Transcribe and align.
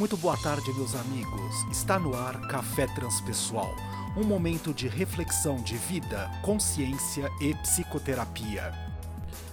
Muito 0.00 0.16
boa 0.16 0.34
tarde, 0.38 0.72
meus 0.72 0.94
amigos. 0.94 1.66
Está 1.70 1.98
no 1.98 2.16
ar 2.16 2.48
Café 2.48 2.86
Transpessoal, 2.86 3.76
um 4.16 4.24
momento 4.24 4.72
de 4.72 4.88
reflexão 4.88 5.56
de 5.56 5.76
vida, 5.76 6.30
consciência 6.40 7.30
e 7.38 7.54
psicoterapia. 7.56 8.72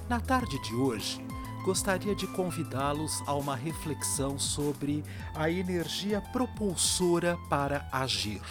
Na 0.08 0.22
tarde 0.22 0.58
de 0.64 0.74
hoje, 0.74 1.20
gostaria 1.66 2.16
de 2.16 2.26
convidá-los 2.28 3.22
a 3.28 3.34
uma 3.34 3.58
reflexão 3.58 4.40
sobre 4.40 5.04
a 5.36 5.52
energia 5.52 6.22
propulsora 6.32 7.38
para 7.50 7.86
agir 7.92 8.42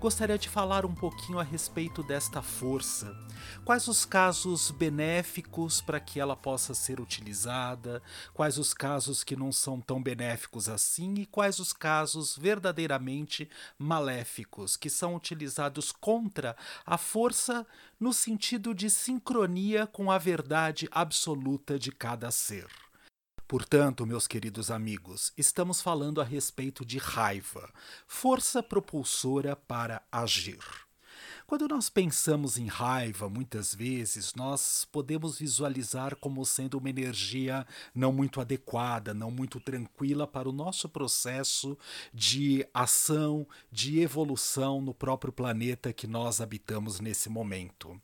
gostaria 0.00 0.38
de 0.38 0.48
falar 0.48 0.84
um 0.84 0.94
pouquinho 0.94 1.38
a 1.38 1.42
respeito 1.42 2.02
desta 2.02 2.42
força. 2.42 3.16
Quais 3.64 3.88
os 3.88 4.04
casos 4.04 4.70
benéficos 4.70 5.80
para 5.80 6.00
que 6.00 6.20
ela 6.20 6.36
possa 6.36 6.74
ser 6.74 7.00
utilizada, 7.00 8.02
quais 8.32 8.58
os 8.58 8.72
casos 8.74 9.24
que 9.24 9.36
não 9.36 9.52
são 9.52 9.80
tão 9.80 10.02
benéficos 10.02 10.68
assim 10.68 11.14
e 11.14 11.26
quais 11.26 11.58
os 11.58 11.72
casos 11.72 12.36
verdadeiramente 12.36 13.48
maléficos 13.78 14.76
que 14.76 14.90
são 14.90 15.14
utilizados 15.14 15.92
contra 15.92 16.56
a 16.84 16.98
força 16.98 17.66
no 17.98 18.12
sentido 18.12 18.74
de 18.74 18.90
sincronia 18.90 19.86
com 19.86 20.10
a 20.10 20.18
verdade 20.18 20.88
absoluta 20.92 21.78
de 21.78 21.90
cada 21.90 22.30
ser. 22.30 22.83
Portanto, 23.56 24.04
meus 24.04 24.26
queridos 24.26 24.68
amigos, 24.68 25.32
estamos 25.38 25.80
falando 25.80 26.20
a 26.20 26.24
respeito 26.24 26.84
de 26.84 26.98
raiva, 26.98 27.72
força 28.04 28.60
propulsora 28.60 29.54
para 29.54 30.02
agir. 30.10 30.58
Quando 31.46 31.68
nós 31.68 31.88
pensamos 31.88 32.58
em 32.58 32.66
raiva, 32.66 33.28
muitas 33.28 33.72
vezes 33.72 34.34
nós 34.34 34.88
podemos 34.90 35.38
visualizar 35.38 36.16
como 36.16 36.44
sendo 36.44 36.78
uma 36.78 36.90
energia 36.90 37.64
não 37.94 38.12
muito 38.12 38.40
adequada, 38.40 39.14
não 39.14 39.30
muito 39.30 39.60
tranquila 39.60 40.26
para 40.26 40.48
o 40.48 40.52
nosso 40.52 40.88
processo 40.88 41.78
de 42.12 42.66
ação, 42.74 43.46
de 43.70 44.00
evolução 44.00 44.80
no 44.80 44.92
próprio 44.92 45.32
planeta 45.32 45.92
que 45.92 46.08
nós 46.08 46.40
habitamos 46.40 46.98
nesse 46.98 47.28
momento. 47.28 48.00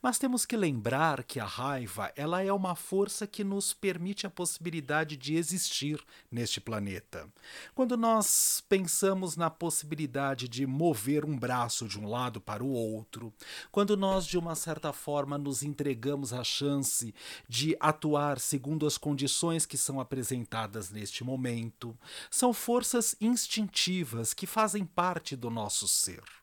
Mas 0.00 0.18
temos 0.18 0.46
que 0.46 0.56
lembrar 0.56 1.24
que 1.24 1.40
a 1.40 1.44
raiva, 1.44 2.12
ela 2.16 2.42
é 2.42 2.52
uma 2.52 2.74
força 2.74 3.26
que 3.26 3.42
nos 3.42 3.72
permite 3.72 4.26
a 4.26 4.30
possibilidade 4.30 5.16
de 5.16 5.34
existir 5.34 6.02
neste 6.30 6.60
planeta. 6.60 7.28
Quando 7.74 7.96
nós 7.96 8.62
pensamos 8.68 9.36
na 9.36 9.50
possibilidade 9.50 10.48
de 10.48 10.66
mover 10.66 11.24
um 11.24 11.36
braço 11.36 11.86
de 11.88 11.98
um 11.98 12.08
lado 12.08 12.40
para 12.40 12.62
o 12.62 12.70
outro, 12.70 13.32
quando 13.70 13.96
nós 13.96 14.26
de 14.26 14.38
uma 14.38 14.54
certa 14.54 14.92
forma 14.92 15.36
nos 15.36 15.62
entregamos 15.62 16.32
à 16.32 16.44
chance 16.44 17.14
de 17.48 17.76
atuar 17.80 18.38
segundo 18.38 18.86
as 18.86 18.96
condições 18.96 19.66
que 19.66 19.76
são 19.76 20.00
apresentadas 20.00 20.90
neste 20.90 21.24
momento, 21.24 21.96
são 22.30 22.52
forças 22.52 23.16
instintivas 23.20 24.32
que 24.32 24.46
fazem 24.46 24.84
parte 24.84 25.34
do 25.36 25.50
nosso 25.50 25.88
ser. 25.88 26.37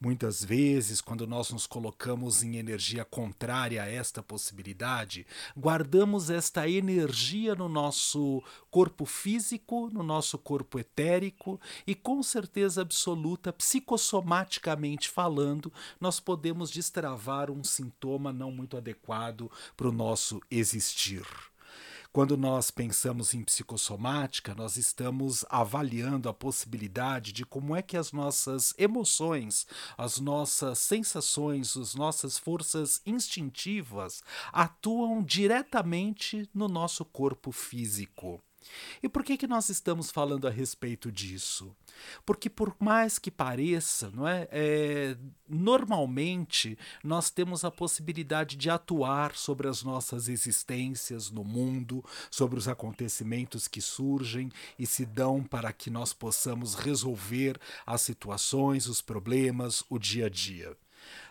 Muitas 0.00 0.44
vezes, 0.44 1.00
quando 1.00 1.26
nós 1.26 1.50
nos 1.50 1.66
colocamos 1.66 2.42
em 2.42 2.56
energia 2.56 3.04
contrária 3.04 3.82
a 3.82 3.88
esta 3.88 4.22
possibilidade, 4.22 5.26
guardamos 5.56 6.30
esta 6.30 6.68
energia 6.68 7.54
no 7.54 7.68
nosso 7.68 8.42
corpo 8.70 9.04
físico, 9.04 9.88
no 9.92 10.02
nosso 10.02 10.38
corpo 10.38 10.78
etérico 10.78 11.60
e, 11.86 11.94
com 11.94 12.22
certeza 12.22 12.82
absoluta, 12.82 13.52
psicossomaticamente 13.52 15.08
falando, 15.08 15.72
nós 16.00 16.20
podemos 16.20 16.70
destravar 16.70 17.50
um 17.50 17.62
sintoma 17.62 18.32
não 18.32 18.50
muito 18.50 18.76
adequado 18.76 19.50
para 19.76 19.88
o 19.88 19.92
nosso 19.92 20.40
existir. 20.50 21.51
Quando 22.12 22.36
nós 22.36 22.70
pensamos 22.70 23.32
em 23.32 23.42
psicossomática, 23.42 24.54
nós 24.54 24.76
estamos 24.76 25.46
avaliando 25.48 26.28
a 26.28 26.34
possibilidade 26.34 27.32
de 27.32 27.42
como 27.42 27.74
é 27.74 27.80
que 27.80 27.96
as 27.96 28.12
nossas 28.12 28.74
emoções, 28.76 29.66
as 29.96 30.18
nossas 30.20 30.78
sensações, 30.78 31.74
as 31.74 31.94
nossas 31.94 32.36
forças 32.36 33.00
instintivas 33.06 34.22
atuam 34.52 35.22
diretamente 35.22 36.46
no 36.52 36.68
nosso 36.68 37.02
corpo 37.02 37.50
físico. 37.50 38.42
E 39.02 39.08
por 39.08 39.22
que, 39.24 39.36
que 39.36 39.46
nós 39.46 39.68
estamos 39.68 40.10
falando 40.10 40.46
a 40.46 40.50
respeito 40.50 41.10
disso? 41.10 41.74
Porque, 42.24 42.48
por 42.48 42.74
mais 42.78 43.18
que 43.18 43.30
pareça, 43.30 44.10
não 44.10 44.26
é, 44.26 44.48
é, 44.50 45.16
normalmente 45.48 46.78
nós 47.02 47.30
temos 47.30 47.64
a 47.64 47.70
possibilidade 47.70 48.56
de 48.56 48.70
atuar 48.70 49.34
sobre 49.36 49.68
as 49.68 49.82
nossas 49.82 50.28
existências 50.28 51.30
no 51.30 51.44
mundo, 51.44 52.04
sobre 52.30 52.58
os 52.58 52.68
acontecimentos 52.68 53.68
que 53.68 53.80
surgem 53.80 54.50
e 54.78 54.86
se 54.86 55.04
dão 55.04 55.42
para 55.42 55.72
que 55.72 55.90
nós 55.90 56.12
possamos 56.12 56.74
resolver 56.74 57.58
as 57.86 58.02
situações, 58.02 58.86
os 58.86 59.02
problemas, 59.02 59.84
o 59.88 59.98
dia 59.98 60.26
a 60.26 60.28
dia. 60.28 60.76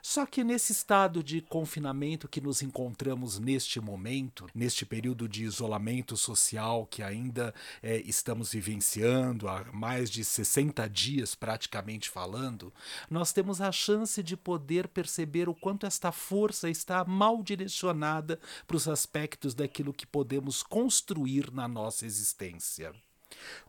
Só 0.01 0.25
que 0.25 0.43
nesse 0.43 0.71
estado 0.71 1.23
de 1.23 1.41
confinamento 1.41 2.27
que 2.27 2.41
nos 2.41 2.61
encontramos 2.61 3.39
neste 3.39 3.79
momento, 3.79 4.47
neste 4.53 4.85
período 4.85 5.27
de 5.29 5.43
isolamento 5.43 6.17
social 6.17 6.87
que 6.87 7.03
ainda 7.03 7.53
é, 7.81 7.97
estamos 7.97 8.51
vivenciando 8.51 9.47
há 9.47 9.63
mais 9.71 10.09
de 10.09 10.23
60 10.23 10.89
dias, 10.89 11.35
praticamente 11.35 12.09
falando, 12.09 12.73
nós 13.09 13.31
temos 13.31 13.61
a 13.61 13.71
chance 13.71 14.23
de 14.23 14.35
poder 14.35 14.87
perceber 14.87 15.47
o 15.47 15.53
quanto 15.53 15.85
esta 15.85 16.11
força 16.11 16.69
está 16.69 17.05
mal 17.05 17.43
direcionada 17.43 18.39
para 18.65 18.77
os 18.77 18.87
aspectos 18.87 19.53
daquilo 19.53 19.93
que 19.93 20.07
podemos 20.07 20.63
construir 20.63 21.51
na 21.51 21.67
nossa 21.67 22.05
existência. 22.05 22.93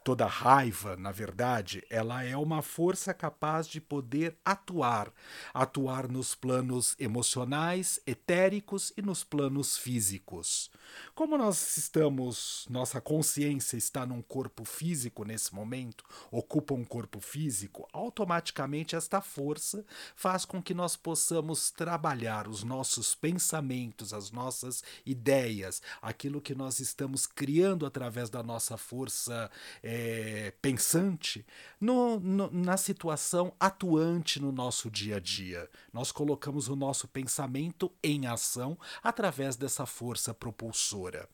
Toda 0.05 0.27
raiva, 0.27 0.97
na 0.97 1.13
verdade, 1.13 1.85
ela 1.89 2.25
é 2.25 2.37
uma 2.37 2.61
força 2.61 3.15
capaz 3.15 3.69
de 3.69 3.81
poder 3.81 4.37
atuar, 4.45 5.13
atuar 5.55 6.09
nos 6.09 6.35
planos 6.35 6.97
emocionais, 6.99 8.01
etéricos 8.05 8.93
e 8.97 9.03
nos 9.03 9.23
planos 9.23 9.79
físicos. 9.79 10.71
Como 11.15 11.39
nós 11.39 11.77
estamos, 11.77 12.67
nossa 12.69 13.01
consciência 13.01 13.77
está 13.77 14.05
num 14.05 14.21
corpo 14.21 14.65
físico 14.65 15.25
nesse 15.25 15.55
momento, 15.55 16.05
ocupa 16.31 16.75
um 16.75 16.85
corpo 16.85 17.21
físico, 17.21 17.89
automaticamente 17.93 18.97
esta 18.97 19.21
força 19.21 19.85
faz 20.17 20.45
com 20.45 20.61
que 20.61 20.75
nós 20.75 20.97
possamos 20.97 21.71
trabalhar 21.71 22.49
os 22.49 22.65
nossos 22.65 23.15
pensamentos, 23.15 24.13
as 24.13 24.33
nossas 24.33 24.83
ideias, 25.07 25.81
aquilo 26.01 26.41
que 26.41 26.55
nós 26.55 26.81
estamos 26.81 27.25
criando 27.25 27.87
através 27.87 28.29
da 28.29 28.43
nossa 28.43 28.77
força 28.77 29.51
é, 29.83 30.53
pensante 30.63 31.45
no, 31.81 32.19
no, 32.21 32.51
na 32.51 32.77
situação 32.77 33.53
atuante 33.59 34.41
no 34.41 34.53
nosso 34.53 34.91
dia 34.91 35.17
a 35.17 35.21
dia. 35.21 35.69
Nós 35.93 36.13
colocamos 36.13 36.69
o 36.69 36.77
nosso 36.77 37.09
pensamento 37.09 37.93
em 38.03 38.27
ação 38.27 38.79
através 39.03 39.57
dessa 39.57 39.87
força 39.87 40.33
propulsora. 40.33 41.29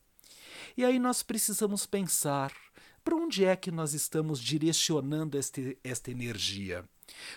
E 0.75 0.83
aí 0.83 0.99
nós 0.99 1.23
precisamos 1.23 1.85
pensar 1.85 2.53
para 3.03 3.15
onde 3.15 3.45
é 3.45 3.55
que 3.55 3.71
nós 3.71 3.93
estamos 3.93 4.39
direcionando 4.39 5.37
este, 5.37 5.77
esta 5.83 6.11
energia. 6.11 6.85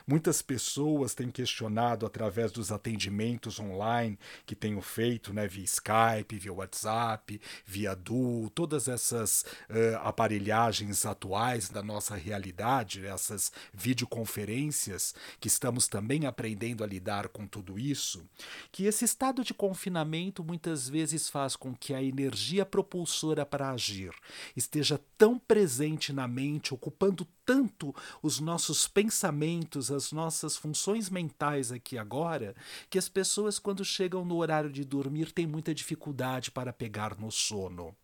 Muitas 0.07 0.43
pessoas 0.43 1.15
têm 1.15 1.31
questionado 1.31 2.07
através 2.07 2.53
dos 2.53 2.73
atendimentos 2.73 3.59
online 3.59 4.19
que 4.47 4.55
tenho 4.55 4.81
feito, 4.81 5.33
né, 5.33 5.47
via 5.47 5.65
Skype, 5.65 6.39
via 6.39 6.53
WhatsApp, 6.53 7.41
via 7.65 7.95
Duo, 7.95 8.51
todas 8.51 8.89
essas 8.89 9.43
uh, 9.71 9.97
aparelhagens 10.03 11.07
atuais 11.07 11.69
da 11.69 11.83
nossa 11.83 12.15
realidade, 12.17 13.07
essas 13.07 13.53
videoconferências 13.73 15.15
que 15.41 15.49
estamos 15.49 15.89
também 15.89 16.27
aprendendo 16.27 16.85
a 16.85 16.87
lidar 16.87 17.29
com 17.29 17.47
tudo 17.47 17.79
isso, 17.79 18.25
que 18.71 18.85
esse 18.85 19.05
estado 19.05 19.45
de 19.45 19.55
confinamento 19.55 20.45
muitas 20.45 20.89
vezes 20.89 21.29
faz 21.29 21.57
com 21.57 21.75
que 21.75 21.95
a 21.95 22.03
energia 22.03 22.65
propulsora 22.65 23.45
para 23.45 23.71
agir 23.71 24.13
esteja 24.57 25.01
tão 25.17 25.39
presente 25.39 26.13
na 26.13 26.27
mente, 26.27 26.75
ocupando 26.75 27.27
tanto 27.45 27.95
os 28.23 28.41
nossos 28.41 28.87
pensamentos, 28.87 29.91
as 29.91 30.13
nossas 30.13 30.57
funções 30.57 31.11
mentais 31.11 31.73
aqui 31.73 31.99
agora, 31.99 32.55
que 32.89 32.99
as 32.99 33.09
pessoas, 33.09 33.59
quando 33.59 33.85
chegam 33.85 34.25
no 34.25 34.37
horário 34.37 34.71
de 34.71 34.85
dormir, 34.85 35.33
têm 35.33 35.47
muita 35.47 35.75
dificuldade 35.75 36.51
para 36.51 36.73
pegar 36.73 37.19
no 37.19 37.31
sono. 37.31 37.97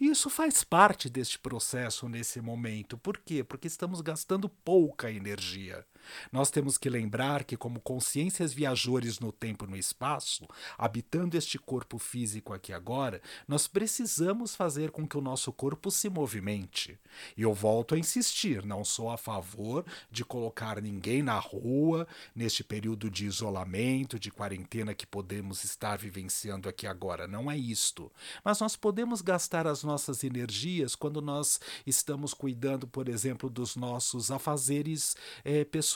E 0.00 0.08
isso 0.08 0.28
faz 0.28 0.62
parte 0.64 1.08
deste 1.08 1.38
processo 1.38 2.08
nesse 2.08 2.40
momento. 2.40 2.98
Por 2.98 3.18
quê? 3.18 3.42
Porque 3.42 3.66
estamos 3.66 4.00
gastando 4.00 4.48
pouca 4.48 5.10
energia. 5.10 5.86
Nós 6.30 6.50
temos 6.50 6.76
que 6.78 6.88
lembrar 6.90 7.44
que, 7.44 7.56
como 7.56 7.80
consciências 7.80 8.52
viajores 8.52 9.18
no 9.20 9.32
tempo 9.32 9.64
e 9.64 9.68
no 9.68 9.76
espaço, 9.76 10.46
habitando 10.76 11.36
este 11.36 11.58
corpo 11.58 11.98
físico 11.98 12.52
aqui 12.52 12.72
agora, 12.72 13.20
nós 13.46 13.66
precisamos 13.66 14.54
fazer 14.54 14.90
com 14.90 15.06
que 15.06 15.16
o 15.16 15.20
nosso 15.20 15.52
corpo 15.52 15.90
se 15.90 16.08
movimente. 16.08 16.98
E 17.36 17.42
eu 17.42 17.54
volto 17.54 17.94
a 17.94 17.98
insistir: 17.98 18.64
não 18.64 18.84
sou 18.84 19.10
a 19.10 19.16
favor 19.16 19.84
de 20.10 20.24
colocar 20.24 20.80
ninguém 20.80 21.22
na 21.22 21.38
rua 21.38 22.06
neste 22.34 22.64
período 22.64 23.10
de 23.10 23.26
isolamento, 23.26 24.18
de 24.18 24.30
quarentena 24.30 24.94
que 24.94 25.06
podemos 25.06 25.64
estar 25.64 25.98
vivenciando 25.98 26.68
aqui 26.68 26.86
agora. 26.86 27.26
Não 27.26 27.50
é 27.50 27.56
isto. 27.56 28.10
Mas 28.44 28.60
nós 28.60 28.76
podemos 28.76 29.20
gastar 29.20 29.66
as 29.66 29.84
nossas 29.84 30.24
energias 30.24 30.94
quando 30.94 31.20
nós 31.20 31.60
estamos 31.86 32.34
cuidando, 32.34 32.86
por 32.86 33.08
exemplo, 33.08 33.48
dos 33.48 33.76
nossos 33.76 34.30
afazeres 34.30 35.16
é, 35.44 35.64
pessoais 35.64 35.91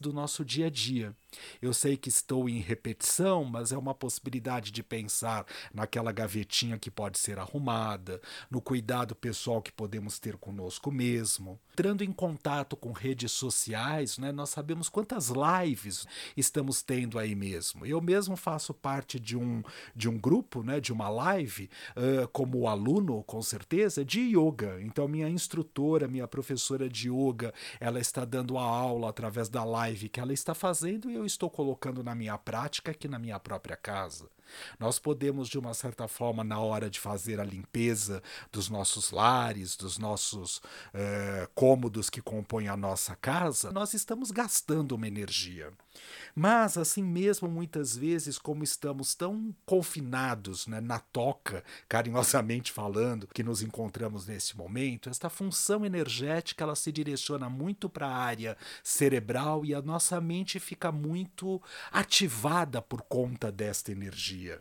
do 0.00 0.12
nosso 0.12 0.44
dia 0.44 0.66
a 0.66 0.70
dia. 0.70 1.14
Eu 1.60 1.74
sei 1.74 1.96
que 1.96 2.08
estou 2.08 2.48
em 2.48 2.58
repetição, 2.58 3.44
mas 3.44 3.72
é 3.72 3.78
uma 3.78 3.94
possibilidade 3.94 4.70
de 4.70 4.82
pensar 4.82 5.46
naquela 5.72 6.10
gavetinha 6.10 6.78
que 6.78 6.90
pode 6.90 7.18
ser 7.18 7.38
arrumada, 7.38 8.20
no 8.50 8.60
cuidado 8.60 9.14
pessoal 9.14 9.60
que 9.60 9.70
podemos 9.70 10.18
ter 10.18 10.36
conosco 10.36 10.90
mesmo. 10.90 11.60
Entrando 11.72 12.02
em 12.02 12.12
contato 12.12 12.76
com 12.76 12.92
redes 12.92 13.30
sociais, 13.32 14.18
né, 14.18 14.32
nós 14.32 14.50
sabemos 14.50 14.88
quantas 14.88 15.30
lives 15.30 16.06
estamos 16.36 16.82
tendo 16.82 17.18
aí 17.18 17.34
mesmo. 17.34 17.84
Eu 17.84 18.00
mesmo 18.00 18.36
faço 18.36 18.72
parte 18.72 19.20
de 19.20 19.36
um, 19.36 19.62
de 19.94 20.08
um 20.08 20.18
grupo, 20.18 20.62
né, 20.62 20.80
de 20.80 20.92
uma 20.92 21.08
live, 21.08 21.68
uh, 21.96 22.26
como 22.28 22.66
aluno, 22.66 23.22
com 23.24 23.42
certeza, 23.42 24.04
de 24.04 24.20
yoga. 24.36 24.80
Então, 24.82 25.06
minha 25.06 25.28
instrutora, 25.28 26.08
minha 26.08 26.26
professora 26.26 26.88
de 26.88 27.10
yoga, 27.10 27.52
ela 27.78 28.00
está 28.00 28.24
dando 28.24 28.58
a 28.58 28.62
aula 28.62 29.08
através 29.08 29.37
da 29.46 29.62
live 29.62 30.08
que 30.08 30.20
ela 30.20 30.32
está 30.32 30.54
fazendo 30.54 31.10
e 31.10 31.14
eu 31.14 31.26
estou 31.26 31.50
colocando 31.50 32.02
na 32.02 32.14
minha 32.14 32.38
prática 32.38 32.92
aqui 32.92 33.06
na 33.06 33.18
minha 33.18 33.38
própria 33.38 33.76
casa. 33.76 34.30
Nós 34.78 34.98
podemos, 34.98 35.48
de 35.48 35.58
uma 35.58 35.74
certa 35.74 36.08
forma, 36.08 36.42
na 36.42 36.58
hora 36.58 36.88
de 36.88 36.98
fazer 36.98 37.38
a 37.38 37.44
limpeza 37.44 38.22
dos 38.50 38.70
nossos 38.70 39.10
lares, 39.10 39.76
dos 39.76 39.98
nossos 39.98 40.62
eh, 40.94 41.46
cômodos 41.54 42.08
que 42.08 42.22
compõem 42.22 42.68
a 42.68 42.76
nossa 42.76 43.14
casa, 43.16 43.70
nós 43.70 43.92
estamos 43.92 44.30
gastando 44.30 44.92
uma 44.92 45.06
energia. 45.06 45.70
Mas, 46.34 46.76
assim 46.76 47.02
mesmo, 47.02 47.48
muitas 47.48 47.96
vezes, 47.96 48.38
como 48.38 48.62
estamos 48.62 49.14
tão 49.14 49.54
confinados 49.66 50.66
né, 50.66 50.80
na 50.80 50.98
toca, 50.98 51.64
carinhosamente 51.88 52.70
falando, 52.72 53.26
que 53.28 53.42
nos 53.42 53.62
encontramos 53.62 54.26
nesse 54.26 54.56
momento, 54.56 55.10
esta 55.10 55.28
função 55.28 55.84
energética 55.84 56.64
ela 56.64 56.76
se 56.76 56.92
direciona 56.92 57.48
muito 57.48 57.88
para 57.88 58.06
a 58.06 58.16
área 58.16 58.56
cerebral 58.82 59.64
e 59.64 59.74
a 59.74 59.82
nossa 59.82 60.20
mente 60.20 60.60
fica 60.60 60.92
muito 60.92 61.60
ativada 61.90 62.80
por 62.80 63.02
conta 63.02 63.50
desta 63.50 63.92
energia. 63.92 64.60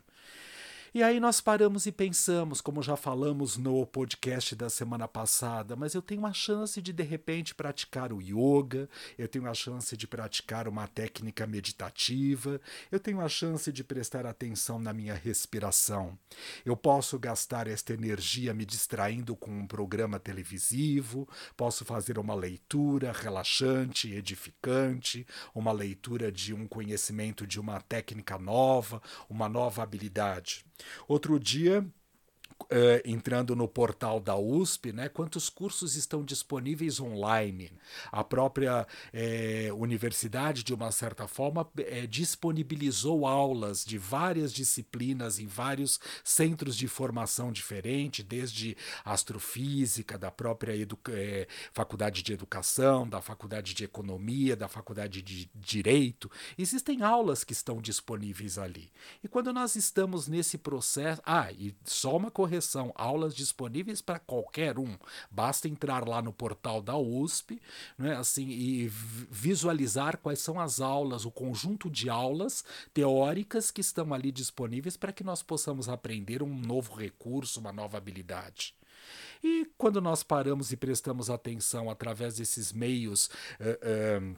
E 0.94 1.04
aí 1.04 1.19
nós 1.19 1.42
paramos 1.42 1.86
e 1.86 1.92
pensamos, 1.92 2.62
como 2.62 2.81
já 2.81 2.95
falamos 2.95 3.57
no 3.57 3.86
podcast 3.86 4.56
da 4.56 4.69
semana 4.69 5.06
passada, 5.06 5.75
mas 5.75 5.94
eu 5.94 6.01
tenho 6.01 6.22
uma 6.22 6.31
chance 6.34 6.81
de 6.81 6.94
de 6.94 7.04
repente 7.04 7.54
praticar 7.54 8.13
o 8.13 8.22
yoga, 8.22 8.89
eu 9.18 9.28
tenho 9.28 9.50
a 9.50 9.54
chance 9.54 9.98
de 9.98 10.07
praticar 10.07 10.66
uma 10.66 10.88
técnica 10.88 11.45
meditativa, 11.45 12.62
eu 12.89 13.01
tenho 13.01 13.19
a 13.19 13.28
chance 13.28 13.69
de 13.72 13.84
prestar 13.84 14.25
atenção 14.25 14.80
na 14.80 14.94
minha 14.94 15.13
respiração. 15.13 16.18
Eu 16.66 16.78
posso 16.78 17.19
gastar 17.19 17.68
esta 17.68 17.94
energia 17.94 18.54
me 18.54 18.66
distraindo 18.66 19.36
com 19.36 19.51
um 19.51 19.68
programa 19.68 20.18
televisivo, 20.18 21.28
posso 21.57 21.83
fazer 21.83 22.18
uma 22.18 22.33
leitura 22.33 23.12
relaxante, 23.12 24.13
edificante, 24.13 25.28
uma 25.54 25.74
leitura 25.74 26.31
de 26.31 26.54
um 26.54 26.66
conhecimento 26.66 27.45
de 27.45 27.60
uma 27.60 27.81
técnica 27.81 28.38
nova, 28.38 29.01
uma 29.30 29.50
nova 29.50 29.83
habilidade. 29.83 30.67
Outro 31.08 31.40
dia, 31.40 31.86
Uh, 32.69 33.00
entrando 33.06 33.56
no 33.56 33.66
portal 33.66 34.19
da 34.19 34.36
USP, 34.36 34.92
né, 34.92 35.08
quantos 35.08 35.50
cursos 35.50 35.96
estão 35.96 36.22
disponíveis 36.22 37.00
online. 37.00 37.72
A 38.12 38.25
própria 38.25 38.86
é, 39.14 39.69
universidade, 39.74 40.64
de 40.66 40.74
uma 40.74 40.92
certa 40.92 41.28
forma, 41.30 41.66
é, 41.78 42.06
disponibilizou 42.06 43.25
aulas 43.25 43.86
de 43.86 43.98
várias 43.98 44.52
disciplinas 44.52 45.40
em 45.40 45.48
vários 45.48 45.98
centros 46.25 46.75
de 46.75 46.90
formação 46.90 47.54
diferentes, 47.54 48.25
desde 48.25 48.75
astrofísica, 49.06 50.18
da 50.18 50.30
própria 50.30 50.74
faculdade 51.72 52.22
de 52.22 52.34
educação, 52.34 53.08
da 53.08 53.22
faculdade 53.22 53.74
de 53.74 53.86
economia, 53.86 54.58
da 54.58 54.68
faculdade 54.68 55.22
de 55.22 55.50
direito. 55.56 56.30
Existem 56.58 57.02
aulas 57.02 57.46
que 57.46 57.54
estão 57.54 57.81
disponíveis 57.81 58.58
ali. 58.58 58.92
E 59.24 59.28
quando 59.30 59.54
nós 59.54 59.75
estamos 59.78 60.28
nesse 60.28 60.58
processo. 60.58 61.22
Ah, 61.25 61.52
e 61.52 61.74
só 61.86 62.16
uma 62.16 62.30
correção 62.30 62.56
correção, 62.57 62.92
aulas 62.95 63.36
disponíveis 63.36 64.01
para 64.01 64.19
qualquer 64.19 64.80
um. 64.80 64.98
Basta 65.30 65.68
entrar 65.68 66.07
lá 66.07 66.21
no 66.21 66.33
portal 66.33 66.81
da 66.81 66.98
USP, 66.98 67.62
né, 67.98 68.15
assim, 68.15 68.48
e 68.50 68.88
visualizar 68.88 70.18
quais 70.18 70.39
são 70.39 70.59
as 70.59 70.81
aulas, 70.81 71.25
o 71.25 71.31
conjunto 71.31 71.89
de 71.89 72.09
aulas 72.09 72.65
teóricas 72.94 73.69
que 73.69 73.81
estão 73.81 74.13
ali 74.13 74.31
disponíveis 74.31 74.98
para 74.98 75.13
que 75.13 75.24
nós 75.24 75.44
possamos 75.44 75.88
aprender 75.88 76.42
um 76.42 76.57
novo 76.57 76.95
recurso, 76.95 77.59
uma 77.59 77.71
nova 77.71 77.98
habilidade. 77.98 78.74
E 79.44 79.69
quando 79.77 80.01
nós 80.01 80.24
paramos 80.24 80.71
e 80.71 80.77
prestamos 80.77 81.30
atenção 81.30 81.89
através 81.89 82.38
desses 82.38 82.74
meios 82.74 83.27
uh, 83.59 84.31
uh, 84.33 84.36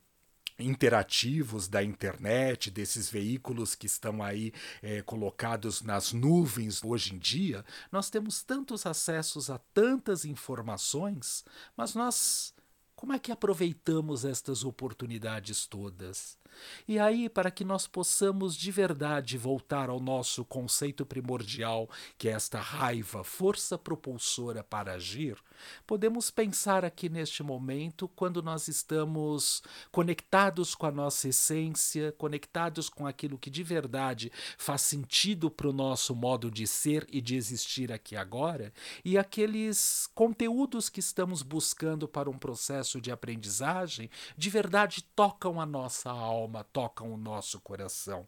interativos 0.60 1.68
da 1.68 1.84
internet, 1.84 2.70
desses 2.70 3.10
veículos 3.10 3.76
que 3.76 3.86
estão 3.86 4.22
aí 4.22 4.54
é, 4.82 5.02
colocados 5.02 5.82
nas 5.82 6.14
nuvens 6.14 6.84
hoje 6.84 7.16
em 7.16 7.18
dia, 7.18 7.66
nós 7.92 8.10
temos 8.10 8.44
tantos 8.44 8.86
acessos 8.86 9.50
a 9.50 9.58
tantas 9.74 10.26
informações, 10.26 11.44
mas 11.76 11.96
nós 11.96 12.54
como 12.96 13.14
é 13.14 13.20
que 13.20 13.32
aproveitamos 13.32 14.26
estas 14.26 14.66
oportunidades 14.66 15.66
todas? 15.66 16.39
E 16.88 17.00
aí, 17.00 17.30
para 17.30 17.52
que 17.52 17.64
nós 17.64 17.88
possamos 17.88 18.56
de 18.56 18.72
verdade 18.72 19.38
voltar 19.38 19.90
ao 19.90 20.00
nosso 20.00 20.44
conceito 20.44 21.06
primordial, 21.06 21.90
que 22.18 22.28
é 22.28 22.32
esta 22.32 22.60
raiva, 22.60 23.24
força 23.24 23.78
propulsora 23.78 24.64
para 24.64 24.94
agir, 24.94 25.38
podemos 25.86 26.32
pensar 26.32 26.84
aqui 26.84 27.10
neste 27.10 27.44
momento, 27.44 28.08
quando 28.10 28.42
nós 28.42 28.68
estamos 28.68 29.62
conectados 29.92 30.76
com 30.76 30.86
a 30.86 30.92
nossa 30.92 31.30
essência, 31.30 32.12
conectados 32.18 32.90
com 32.90 33.06
aquilo 33.06 33.38
que 33.38 33.50
de 33.50 33.64
verdade 33.64 34.32
faz 34.58 34.82
sentido 34.82 35.50
para 35.50 35.70
o 35.70 35.74
nosso 35.74 36.16
modo 36.16 36.50
de 36.50 36.66
ser 36.66 37.08
e 37.12 37.22
de 37.22 37.36
existir 37.36 37.92
aqui 37.92 38.16
agora, 38.16 38.74
e 39.04 39.18
aqueles 39.18 40.10
conteúdos 40.16 40.90
que 40.90 41.00
estamos 41.00 41.42
buscando 41.42 42.08
para 42.08 42.30
um 42.30 42.38
processo 42.38 43.00
de 43.00 43.12
aprendizagem 43.12 44.10
de 44.38 44.50
verdade 44.50 45.04
tocam 45.16 45.60
a 45.60 45.66
nossa 45.66 46.10
alma 46.10 46.49
alma, 46.50 46.64
tocam 46.64 47.14
o 47.14 47.18
nosso 47.18 47.62
coração. 47.62 48.28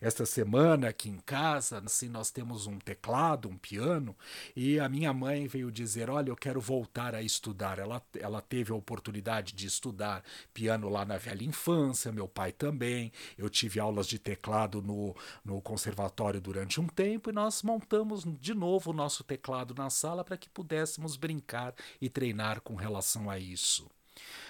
Esta 0.00 0.24
semana 0.24 0.88
aqui 0.88 1.08
em 1.08 1.18
casa, 1.18 1.82
assim, 1.84 2.08
nós 2.08 2.30
temos 2.30 2.66
um 2.66 2.78
teclado, 2.78 3.48
um 3.48 3.58
piano, 3.58 4.16
e 4.54 4.78
a 4.78 4.88
minha 4.88 5.12
mãe 5.12 5.46
veio 5.48 5.72
dizer: 5.72 6.08
Olha, 6.08 6.30
eu 6.30 6.36
quero 6.36 6.60
voltar 6.60 7.14
a 7.14 7.20
estudar. 7.20 7.78
Ela, 7.78 8.00
ela 8.18 8.40
teve 8.40 8.72
a 8.72 8.76
oportunidade 8.76 9.52
de 9.52 9.66
estudar 9.66 10.22
piano 10.54 10.88
lá 10.88 11.04
na 11.04 11.18
velha 11.18 11.44
infância, 11.44 12.12
meu 12.12 12.28
pai 12.28 12.52
também. 12.52 13.12
Eu 13.36 13.50
tive 13.50 13.80
aulas 13.80 14.06
de 14.06 14.18
teclado 14.18 14.80
no, 14.80 15.14
no 15.44 15.60
conservatório 15.60 16.40
durante 16.40 16.80
um 16.80 16.86
tempo, 16.86 17.28
e 17.28 17.32
nós 17.32 17.62
montamos 17.62 18.24
de 18.24 18.54
novo 18.54 18.90
o 18.90 18.94
nosso 18.94 19.24
teclado 19.24 19.74
na 19.74 19.90
sala 19.90 20.24
para 20.24 20.38
que 20.38 20.48
pudéssemos 20.48 21.16
brincar 21.16 21.74
e 22.00 22.08
treinar 22.08 22.60
com 22.60 22.76
relação 22.76 23.28
a 23.28 23.38
isso. 23.38 23.90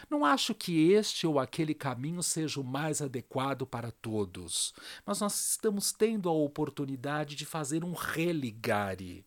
Não 0.09 0.25
acho 0.25 0.55
que 0.55 0.93
este 0.93 1.27
ou 1.27 1.39
aquele 1.39 1.75
caminho 1.75 2.23
seja 2.23 2.61
o 2.61 2.65
mais 2.65 3.03
adequado 3.03 3.67
para 3.67 3.91
todos, 3.91 4.73
mas 5.05 5.21
nós 5.21 5.51
estamos 5.51 5.93
tendo 5.93 6.29
a 6.29 6.33
oportunidade 6.33 7.35
de 7.35 7.45
fazer 7.45 7.85
um 7.85 7.93
religare 7.93 9.25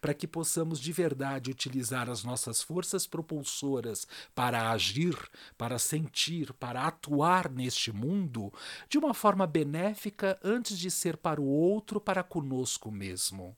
para 0.00 0.14
que 0.14 0.26
possamos 0.26 0.78
de 0.78 0.92
verdade 0.92 1.50
utilizar 1.50 2.08
as 2.08 2.22
nossas 2.22 2.62
forças 2.62 3.06
propulsoras 3.06 4.06
para 4.34 4.70
agir, 4.70 5.16
para 5.56 5.78
sentir, 5.78 6.52
para 6.54 6.86
atuar 6.86 7.50
neste 7.50 7.90
mundo 7.92 8.52
de 8.88 8.98
uma 8.98 9.14
forma 9.14 9.46
benéfica 9.46 10.38
antes 10.44 10.78
de 10.78 10.90
ser 10.90 11.16
para 11.16 11.40
o 11.40 11.46
outro, 11.46 12.00
para 12.00 12.22
conosco 12.22 12.90
mesmo. 12.90 13.56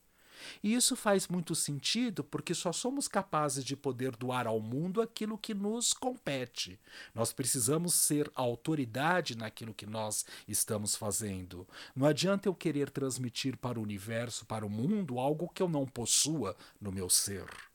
E 0.62 0.74
isso 0.74 0.96
faz 0.96 1.28
muito 1.28 1.54
sentido 1.54 2.22
porque 2.24 2.54
só 2.54 2.72
somos 2.72 3.08
capazes 3.08 3.64
de 3.64 3.76
poder 3.76 4.16
doar 4.16 4.46
ao 4.46 4.60
mundo 4.60 5.00
aquilo 5.00 5.38
que 5.38 5.54
nos 5.54 5.92
compete. 5.92 6.78
Nós 7.14 7.32
precisamos 7.32 7.94
ser 7.94 8.30
autoridade 8.34 9.36
naquilo 9.36 9.74
que 9.74 9.86
nós 9.86 10.24
estamos 10.46 10.96
fazendo. 10.96 11.66
Não 11.94 12.06
adianta 12.06 12.48
eu 12.48 12.54
querer 12.54 12.90
transmitir 12.90 13.56
para 13.56 13.78
o 13.78 13.82
universo, 13.82 14.46
para 14.46 14.66
o 14.66 14.70
mundo, 14.70 15.18
algo 15.18 15.48
que 15.48 15.62
eu 15.62 15.68
não 15.68 15.86
possua 15.86 16.56
no 16.80 16.92
meu 16.92 17.08
ser. 17.08 17.71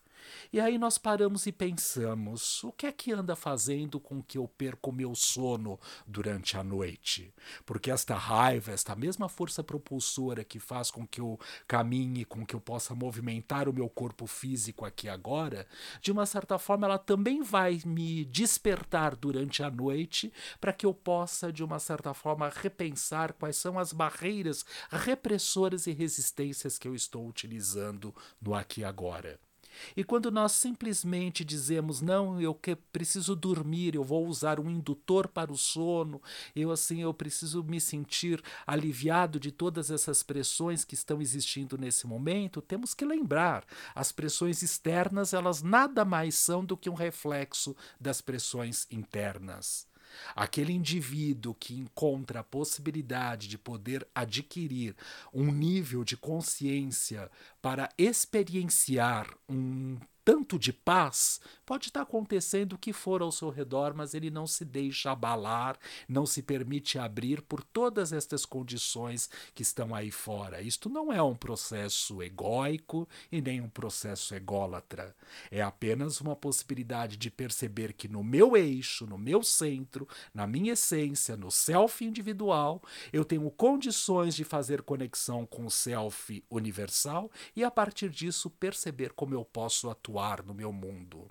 E 0.51 0.59
aí 0.59 0.77
nós 0.77 0.97
paramos 0.97 1.45
e 1.45 1.51
pensamos: 1.51 2.63
o 2.63 2.71
que 2.71 2.85
é 2.85 2.91
que 2.91 3.11
anda 3.11 3.35
fazendo 3.35 3.99
com 3.99 4.21
que 4.21 4.37
eu 4.37 4.47
perca 4.47 4.89
o 4.89 4.93
meu 4.93 5.13
sono 5.15 5.79
durante 6.05 6.57
a 6.57 6.63
noite? 6.63 7.33
Porque 7.65 7.91
esta 7.91 8.15
raiva, 8.15 8.71
esta 8.71 8.95
mesma 8.95 9.27
força 9.27 9.63
propulsora 9.63 10.43
que 10.43 10.59
faz 10.59 10.89
com 10.89 11.05
que 11.05 11.19
eu 11.19 11.39
caminhe, 11.67 12.25
com 12.25 12.45
que 12.45 12.55
eu 12.55 12.61
possa 12.61 12.95
movimentar 12.95 13.67
o 13.67 13.73
meu 13.73 13.89
corpo 13.89 14.25
físico 14.25 14.85
aqui 14.85 15.09
agora, 15.09 15.67
de 16.01 16.11
uma 16.11 16.25
certa 16.25 16.57
forma 16.57 16.87
ela 16.87 16.97
também 16.97 17.41
vai 17.41 17.79
me 17.85 18.25
despertar 18.25 19.15
durante 19.15 19.63
a 19.63 19.69
noite 19.69 20.31
para 20.59 20.73
que 20.73 20.85
eu 20.85 20.93
possa, 20.93 21.51
de 21.51 21.63
uma 21.63 21.79
certa 21.79 22.13
forma, 22.13 22.49
repensar 22.49 23.33
quais 23.33 23.57
são 23.57 23.77
as 23.77 23.91
barreiras 23.91 24.65
repressoras 24.89 25.87
e 25.87 25.91
resistências 25.91 26.77
que 26.77 26.87
eu 26.87 26.95
estou 26.95 27.27
utilizando 27.27 28.13
no 28.41 28.53
aqui 28.53 28.81
e 28.81 28.85
agora. 28.85 29.46
E 29.95 30.03
quando 30.03 30.31
nós 30.31 30.53
simplesmente 30.53 31.43
dizemos, 31.43 32.01
não, 32.01 32.39
eu 32.41 32.53
que 32.53 32.75
preciso 32.75 33.35
dormir, 33.35 33.95
eu 33.95 34.03
vou 34.03 34.27
usar 34.27 34.59
um 34.59 34.69
indutor 34.69 35.27
para 35.27 35.51
o 35.51 35.57
sono, 35.57 36.21
eu 36.55 36.71
assim, 36.71 37.01
eu 37.01 37.13
preciso 37.13 37.63
me 37.63 37.79
sentir 37.79 38.41
aliviado 38.65 39.39
de 39.39 39.51
todas 39.51 39.91
essas 39.91 40.23
pressões 40.23 40.83
que 40.83 40.93
estão 40.93 41.21
existindo 41.21 41.77
nesse 41.77 42.07
momento, 42.07 42.61
temos 42.61 42.93
que 42.93 43.05
lembrar, 43.05 43.65
as 43.93 44.11
pressões 44.11 44.61
externas, 44.61 45.33
elas 45.33 45.61
nada 45.61 46.03
mais 46.05 46.35
são 46.35 46.63
do 46.63 46.77
que 46.77 46.89
um 46.89 46.93
reflexo 46.93 47.75
das 47.99 48.21
pressões 48.21 48.87
internas. 48.91 49.87
Aquele 50.35 50.73
indivíduo 50.73 51.53
que 51.53 51.75
encontra 51.75 52.39
a 52.41 52.43
possibilidade 52.43 53.47
de 53.47 53.57
poder 53.57 54.07
adquirir 54.13 54.95
um 55.33 55.51
nível 55.51 56.03
de 56.03 56.15
consciência 56.15 57.29
para 57.61 57.89
experienciar 57.97 59.27
um 59.49 59.97
tanto 60.27 60.59
de 60.59 60.73
paz, 60.73 61.39
pode 61.65 61.87
estar 61.87 62.01
acontecendo 62.01 62.73
o 62.73 62.77
que 62.77 62.91
for 62.91 63.21
ao 63.21 63.31
seu 63.31 63.49
redor, 63.49 63.93
mas 63.95 64.13
ele 64.13 64.29
não 64.29 64.45
se 64.45 64.65
deixa 64.65 65.09
abalar, 65.09 65.79
não 66.05 66.25
se 66.25 66.43
permite 66.43 66.99
abrir 66.99 67.41
por 67.41 67.63
todas 67.63 68.11
estas 68.11 68.45
condições 68.45 69.29
que 69.55 69.63
estão 69.63 69.95
aí 69.95 70.11
fora. 70.11 70.61
Isto 70.61 70.89
não 70.89 71.13
é 71.13 71.21
um 71.21 71.33
processo 71.33 72.21
egóico 72.21 73.07
e 73.31 73.41
nem 73.41 73.61
um 73.61 73.69
processo 73.69 74.35
ególatra. 74.35 75.15
É 75.49 75.61
apenas 75.61 76.19
uma 76.19 76.35
possibilidade 76.35 77.15
de 77.15 77.31
perceber 77.31 77.93
que 77.93 78.09
no 78.09 78.21
meu 78.21 78.57
eixo, 78.57 79.05
no 79.05 79.17
meu 79.17 79.41
centro, 79.41 80.05
na 80.33 80.45
minha 80.45 80.73
essência, 80.73 81.37
no 81.37 81.49
self 81.49 82.03
individual, 82.03 82.83
eu 83.13 83.23
tenho 83.23 83.49
condições 83.49 84.35
de 84.35 84.43
fazer 84.43 84.81
conexão 84.81 85.45
com 85.45 85.65
o 85.65 85.71
self 85.71 86.43
universal 86.49 87.31
e 87.55 87.63
a 87.63 87.71
partir 87.71 88.09
disso 88.09 88.49
perceber 88.49 89.13
como 89.13 89.33
eu 89.33 89.45
posso 89.45 89.89
atuar 89.89 90.16
atuar 90.17 90.43
no 90.43 90.53
meu 90.53 90.73
mundo. 90.73 91.29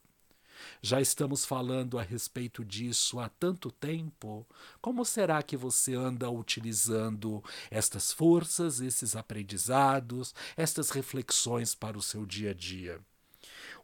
Já 0.81 1.01
estamos 1.01 1.45
falando 1.45 1.99
a 1.99 2.03
respeito 2.03 2.65
disso 2.65 3.21
há 3.21 3.29
tanto 3.29 3.71
tempo. 3.71 4.47
Como 4.81 5.05
será 5.05 5.43
que 5.43 5.57
você 5.57 5.95
anda 5.95 6.31
utilizando 6.31 7.45
estas 7.71 8.11
forças, 8.13 8.81
esses 8.81 9.15
aprendizados, 9.15 10.35
estas 10.57 10.91
reflexões 10.91 11.75
para 11.75 11.99
o 11.99 12.03
seu 12.03 12.25
dia 12.25 12.53
a 12.53 12.55
dia? 12.55 13.01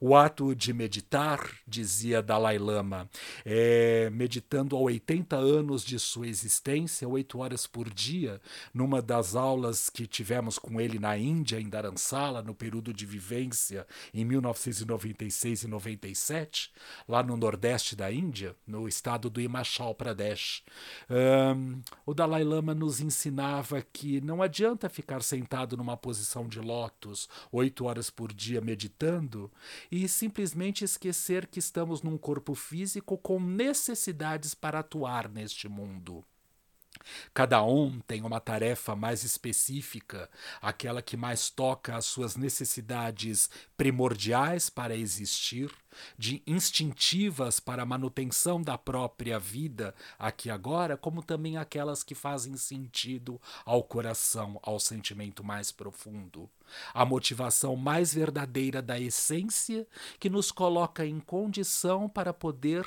O 0.04 0.16
ato 0.16 0.52
de 0.52 0.72
meditar, 0.72 1.48
dizia 1.64 2.20
Dalai 2.20 2.58
Lama, 2.58 3.08
é, 3.44 4.10
meditando 4.10 4.76
há 4.76 4.80
80 4.80 5.36
anos 5.36 5.84
de 5.84 5.96
sua 5.96 6.26
existência, 6.26 7.08
oito 7.08 7.38
horas 7.38 7.68
por 7.68 7.88
dia, 7.88 8.40
numa 8.74 9.00
das 9.00 9.36
aulas 9.36 9.88
que 9.88 10.08
tivemos 10.08 10.58
com 10.58 10.80
ele 10.80 10.98
na 10.98 11.16
Índia, 11.16 11.60
em 11.60 11.68
Dharamsala, 11.68 12.42
no 12.42 12.52
período 12.52 12.92
de 12.92 13.06
vivência 13.06 13.86
em 14.12 14.24
1996 14.24 15.62
e 15.62 15.68
97, 15.68 16.72
lá 17.06 17.22
no 17.22 17.36
nordeste 17.36 17.94
da 17.94 18.10
Índia, 18.10 18.56
no 18.66 18.88
estado 18.88 19.30
do 19.30 19.40
Himachal 19.40 19.94
Pradesh. 19.94 20.64
Um, 21.08 21.80
o 22.04 22.12
Dalai 22.12 22.42
Lama 22.42 22.74
nos 22.74 23.00
ensinava 23.00 23.80
que 23.80 24.20
não 24.20 24.42
adianta 24.42 24.88
ficar 24.88 25.22
sentado 25.22 25.76
numa 25.76 25.96
posição 25.96 26.48
de 26.48 26.58
lótus 26.58 27.28
oito 27.52 27.84
horas 27.84 28.10
por 28.10 28.32
dia 28.32 28.60
meditando 28.60 29.48
e 29.92 30.08
simplesmente 30.08 30.86
esquecer 30.86 31.46
que 31.46 31.58
estamos 31.58 32.02
num 32.02 32.16
corpo 32.16 32.54
físico 32.54 33.18
com 33.18 33.38
necessidades 33.38 34.54
para 34.54 34.78
atuar 34.78 35.28
neste 35.28 35.68
mundo. 35.68 36.24
Cada 37.34 37.62
um 37.64 38.00
tem 38.00 38.22
uma 38.22 38.40
tarefa 38.40 38.94
mais 38.94 39.24
específica, 39.24 40.28
aquela 40.60 41.02
que 41.02 41.16
mais 41.16 41.50
toca 41.50 41.96
às 41.96 42.06
suas 42.06 42.36
necessidades 42.36 43.50
primordiais 43.76 44.68
para 44.70 44.96
existir, 44.96 45.70
de 46.16 46.42
instintivas 46.46 47.60
para 47.60 47.82
a 47.82 47.86
manutenção 47.86 48.62
da 48.62 48.78
própria 48.78 49.38
vida 49.38 49.94
aqui 50.18 50.50
agora, 50.50 50.96
como 50.96 51.22
também 51.22 51.56
aquelas 51.56 52.02
que 52.02 52.14
fazem 52.14 52.56
sentido 52.56 53.40
ao 53.64 53.82
coração, 53.82 54.58
ao 54.62 54.80
sentimento 54.80 55.44
mais 55.44 55.70
profundo. 55.70 56.48
A 56.94 57.04
motivação 57.04 57.76
mais 57.76 58.14
verdadeira 58.14 58.80
da 58.80 58.98
essência 58.98 59.86
que 60.18 60.30
nos 60.30 60.50
coloca 60.50 61.04
em 61.04 61.20
condição 61.20 62.08
para 62.08 62.32
poder 62.32 62.86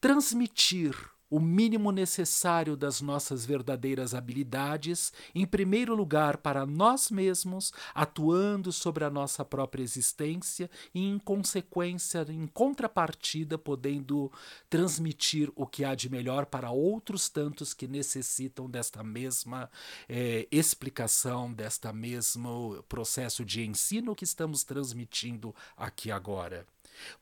transmitir 0.00 0.94
o 1.32 1.40
mínimo 1.40 1.90
necessário 1.90 2.76
das 2.76 3.00
nossas 3.00 3.46
verdadeiras 3.46 4.12
habilidades, 4.12 5.14
em 5.34 5.46
primeiro 5.46 5.94
lugar 5.94 6.36
para 6.36 6.66
nós 6.66 7.10
mesmos, 7.10 7.72
atuando 7.94 8.70
sobre 8.70 9.02
a 9.02 9.08
nossa 9.08 9.42
própria 9.42 9.82
existência 9.82 10.70
e, 10.94 11.00
em 11.00 11.18
consequência, 11.18 12.26
em 12.28 12.46
contrapartida, 12.46 13.56
podendo 13.56 14.30
transmitir 14.68 15.50
o 15.56 15.66
que 15.66 15.86
há 15.86 15.94
de 15.94 16.10
melhor 16.10 16.44
para 16.44 16.70
outros 16.70 17.30
tantos 17.30 17.72
que 17.72 17.88
necessitam 17.88 18.68
desta 18.68 19.02
mesma 19.02 19.70
eh, 20.10 20.46
explicação, 20.52 21.50
desta 21.50 21.94
mesmo 21.94 22.84
processo 22.90 23.42
de 23.42 23.64
ensino 23.64 24.14
que 24.14 24.24
estamos 24.24 24.64
transmitindo 24.64 25.54
aqui 25.78 26.10
agora 26.10 26.66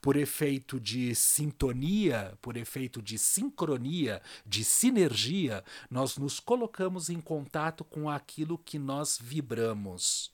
por 0.00 0.16
efeito 0.16 0.78
de 0.80 1.14
sintonia, 1.14 2.36
por 2.40 2.56
efeito 2.56 3.00
de 3.02 3.18
sincronia, 3.18 4.20
de 4.46 4.64
sinergia, 4.64 5.64
nós 5.90 6.16
nos 6.16 6.40
colocamos 6.40 7.10
em 7.10 7.20
contato 7.20 7.84
com 7.84 8.08
aquilo 8.08 8.58
que 8.58 8.78
nós 8.78 9.18
vibramos. 9.20 10.32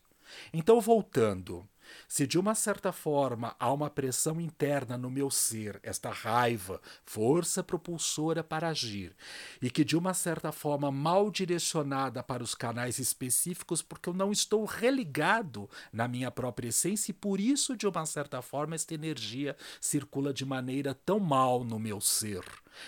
Então, 0.53 0.81
voltando, 0.81 1.67
se 2.09 2.27
de 2.27 2.39
uma 2.39 2.55
certa 2.55 2.93
forma 2.93 3.55
há 3.59 3.73
uma 3.73 3.91
pressão 3.91 4.41
interna 4.41 4.97
no 4.97 5.11
meu 5.11 5.31
ser, 5.31 5.79
esta 5.83 6.11
raiva, 6.11 6.81
força 7.05 7.63
propulsora 7.63 8.43
para 8.43 8.69
agir, 8.69 9.15
e 9.61 9.71
que 9.71 9.85
de 9.85 9.97
uma 9.97 10.15
certa 10.15 10.53
forma 10.53 10.91
mal 10.91 11.31
direcionada 11.31 12.23
para 12.23 12.43
os 12.43 12.55
canais 12.55 12.99
específicos, 12.99 13.83
porque 13.83 14.09
eu 14.09 14.15
não 14.15 14.33
estou 14.33 14.65
religado 14.65 15.69
na 15.93 16.07
minha 16.07 16.31
própria 16.31 16.69
essência, 16.69 17.11
e 17.11 17.15
por 17.15 17.41
isso, 17.41 17.77
de 17.77 17.87
uma 17.87 18.07
certa 18.07 18.43
forma, 18.43 18.75
esta 18.75 18.95
energia 18.95 19.57
circula 19.81 20.33
de 20.33 20.45
maneira 20.45 20.95
tão 20.95 21.21
mal 21.21 21.65
no 21.65 21.79
meu 21.79 22.01
ser 22.01 22.45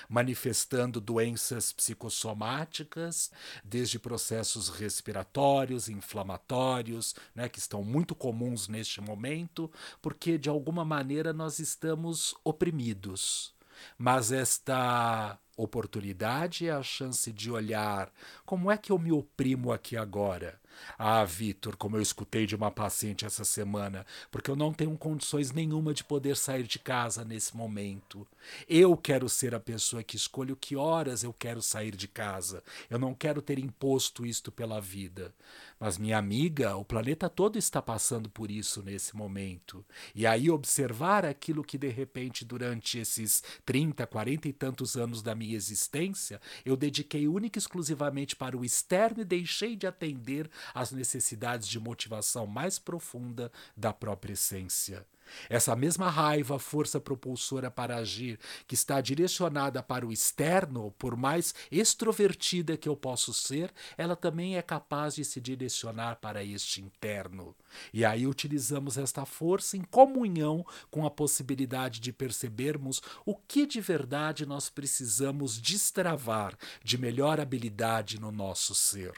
manifestando 0.09 1.01
doenças 1.01 1.73
psicossomáticas, 1.73 3.31
desde 3.65 3.99
processos 3.99 4.69
respiratórios, 4.69 5.89
inflamatórios, 5.89 7.15
né, 7.35 7.49
que 7.49 7.59
estão 7.59 7.83
muito 7.83 8.15
comuns 8.15 8.69
neste 8.69 9.01
momento, 9.01 9.71
porque 10.01 10.39
de 10.39 10.49
alguma 10.49 10.85
maneira 10.85 11.33
nós 11.33 11.59
estamos 11.59 12.35
oprimidos. 12.45 13.55
Mas 13.97 14.33
esta 14.33 15.39
oportunidade 15.57 16.69
é 16.69 16.73
a 16.73 16.83
chance 16.83 17.33
de 17.33 17.51
olhar 17.51 18.13
como 18.45 18.71
é 18.71 18.77
que 18.77 18.93
eu 18.93 18.99
me 18.99 19.13
oprimo 19.13 19.73
aqui 19.73 19.97
agora 19.97 20.61
ah, 20.99 21.25
Vitor, 21.25 21.77
como 21.77 21.97
eu 21.97 22.03
escutei 22.03 22.47
de 22.47 22.57
uma 22.57 22.71
paciente 22.71 23.25
essa 23.25 23.45
semana, 23.45 24.07
porque 24.31 24.51
eu 24.51 24.57
não 24.57 24.73
tenho 24.73 24.97
condições 24.97 25.53
nenhuma 25.53 25.95
de 25.95 26.05
poder 26.05 26.37
sair 26.37 26.65
de 26.65 26.79
casa 26.79 27.25
nesse 27.25 27.57
momento. 27.57 28.27
Eu 28.69 28.97
quero 28.97 29.29
ser 29.29 29.55
a 29.55 29.61
pessoa 29.61 30.03
que 30.03 30.17
escolhe 30.17 30.57
que 30.57 30.77
horas 30.77 31.23
eu 31.23 31.33
quero 31.33 31.61
sair 31.63 31.95
de 31.95 32.09
casa. 32.09 32.63
Eu 32.89 32.99
não 32.99 33.15
quero 33.15 33.43
ter 33.43 33.59
imposto 33.59 34.25
isto 34.27 34.51
pela 34.51 34.81
vida. 34.81 35.35
Mas, 35.79 35.97
minha 35.97 36.19
amiga, 36.19 36.77
o 36.77 36.85
planeta 36.85 37.29
todo 37.29 37.57
está 37.57 37.81
passando 37.81 38.29
por 38.29 38.51
isso 38.51 38.83
nesse 38.83 39.15
momento. 39.17 39.85
E 40.15 40.27
aí, 40.27 40.51
observar 40.51 41.25
aquilo 41.25 41.63
que, 41.63 41.79
de 41.79 41.89
repente, 41.89 42.45
durante 42.45 42.99
esses 42.99 43.43
30, 43.65 44.07
40 44.07 44.49
e 44.49 44.53
tantos 44.53 44.97
anos 44.97 45.23
da 45.23 45.35
minha 45.35 45.55
existência, 45.55 46.41
eu 46.65 46.77
dediquei 46.77 47.29
única 47.29 47.59
e 47.59 47.61
exclusivamente 47.61 48.35
para 48.35 48.57
o 48.57 48.65
externo 48.65 49.23
e 49.23 49.25
deixei 49.25 49.77
de 49.77 49.87
atender 49.87 50.51
às 50.75 50.91
necessidades 50.91 51.69
de 51.69 51.79
motivação 51.79 52.47
mais 52.47 52.79
profunda 52.79 53.53
da 53.77 53.93
própria 53.93 54.33
essência. 54.33 55.07
Essa 55.49 55.75
mesma 55.75 56.11
raiva, 56.11 56.59
força 56.59 57.01
propulsora 57.01 57.71
para 57.71 57.97
agir, 57.97 58.39
que 58.67 58.75
está 58.75 59.01
direcionada 59.01 59.83
para 59.83 60.07
o 60.07 60.13
externo, 60.13 60.93
por 60.99 61.17
mais 61.17 61.55
extrovertida 61.71 62.77
que 62.77 62.89
eu 62.89 62.97
possa 62.97 63.33
ser, 63.33 63.73
ela 63.97 64.17
também 64.17 64.57
é 64.57 64.63
capaz 64.63 65.15
de 65.15 65.25
se 65.25 65.41
direcionar 65.41 66.17
para 66.17 66.43
este 66.43 66.81
interno. 66.83 67.55
E 67.93 68.05
aí 68.05 68.27
utilizamos 68.27 68.97
esta 68.99 69.25
força 69.25 69.77
em 69.77 69.83
comunhão 69.83 70.65
com 70.91 71.07
a 71.07 71.11
possibilidade 71.11 72.01
de 72.01 72.13
percebermos 72.13 73.01
o 73.25 73.35
que 73.35 73.67
de 73.67 73.81
verdade 73.81 74.47
nós 74.47 74.69
precisamos 74.69 75.61
destravar 75.61 76.57
de 76.83 76.99
melhor 76.99 77.41
habilidade 77.41 78.21
no 78.21 78.33
nosso 78.33 78.75
ser. 78.75 79.13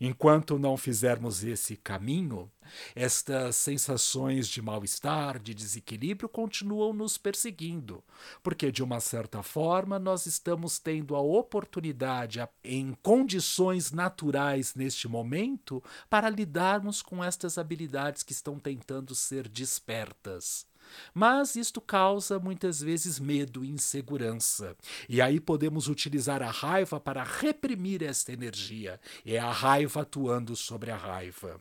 Enquanto 0.00 0.58
não 0.58 0.76
fizermos 0.76 1.44
esse 1.44 1.76
caminho, 1.76 2.50
estas 2.94 3.56
sensações 3.56 4.48
de 4.48 4.62
mal-estar, 4.62 5.38
de 5.38 5.54
desequilíbrio 5.54 6.28
continuam 6.28 6.92
nos 6.92 7.18
perseguindo, 7.18 8.02
porque 8.42 8.70
de 8.70 8.82
uma 8.82 9.00
certa 9.00 9.42
forma 9.42 9.98
nós 9.98 10.26
estamos 10.26 10.78
tendo 10.78 11.14
a 11.14 11.20
oportunidade, 11.20 12.46
em 12.64 12.96
condições 13.02 13.92
naturais 13.92 14.74
neste 14.74 15.08
momento, 15.08 15.82
para 16.08 16.30
lidarmos 16.30 17.02
com 17.02 17.22
estas 17.22 17.58
habilidades 17.58 18.22
que 18.22 18.32
estão 18.32 18.58
tentando 18.58 19.14
ser 19.14 19.48
despertas. 19.48 20.71
Mas 21.14 21.56
isto 21.56 21.80
causa 21.80 22.38
muitas 22.38 22.80
vezes 22.80 23.18
medo 23.18 23.64
e 23.64 23.70
insegurança. 23.70 24.76
E 25.08 25.20
aí 25.20 25.40
podemos 25.40 25.88
utilizar 25.88 26.42
a 26.42 26.50
raiva 26.50 27.00
para 27.00 27.22
reprimir 27.22 28.02
esta 28.02 28.32
energia. 28.32 29.00
É 29.24 29.38
a 29.38 29.50
raiva 29.50 30.02
atuando 30.02 30.54
sobre 30.56 30.90
a 30.90 30.96
raiva. 30.96 31.60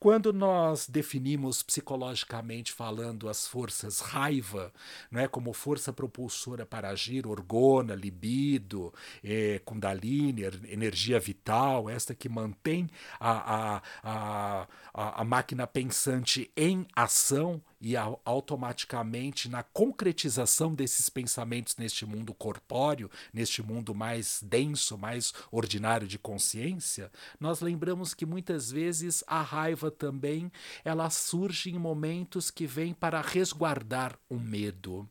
Quando 0.00 0.32
nós 0.32 0.88
definimos 0.88 1.62
psicologicamente 1.62 2.72
falando 2.72 3.28
as 3.28 3.46
forças 3.46 4.00
raiva, 4.00 4.72
não 5.10 5.20
é 5.20 5.28
como 5.28 5.52
força 5.52 5.92
propulsora 5.92 6.64
para 6.64 6.88
agir, 6.88 7.26
orgona, 7.26 7.94
libido, 7.94 8.94
é, 9.22 9.60
kundalini, 9.62 10.44
energia 10.70 11.20
vital, 11.20 11.90
esta 11.90 12.14
que 12.14 12.30
mantém 12.30 12.88
a, 13.20 13.82
a, 14.02 14.66
a, 14.94 15.20
a 15.20 15.24
máquina 15.24 15.66
pensante 15.66 16.50
em 16.56 16.86
ação, 16.96 17.62
e 17.80 17.96
automaticamente 17.96 19.48
na 19.48 19.62
concretização 19.62 20.74
desses 20.74 21.08
pensamentos 21.08 21.76
neste 21.76 22.04
mundo 22.04 22.34
corpóreo, 22.34 23.10
neste 23.32 23.62
mundo 23.62 23.94
mais 23.94 24.40
denso, 24.42 24.98
mais 24.98 25.32
ordinário 25.50 26.06
de 26.06 26.18
consciência, 26.18 27.10
nós 27.38 27.60
lembramos 27.60 28.12
que 28.12 28.26
muitas 28.26 28.70
vezes 28.70 29.24
a 29.26 29.40
raiva 29.40 29.90
também 29.90 30.52
ela 30.84 31.08
surge 31.08 31.70
em 31.70 31.78
momentos 31.78 32.50
que 32.50 32.66
vêm 32.66 32.92
para 32.92 33.20
resguardar 33.20 34.18
o 34.28 34.36
medo. 34.38 35.08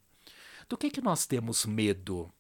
Do 0.67 0.77
que 0.77 0.91
que 0.91 1.01
nós 1.01 1.25
temos 1.25 1.65
medo? 1.65 2.31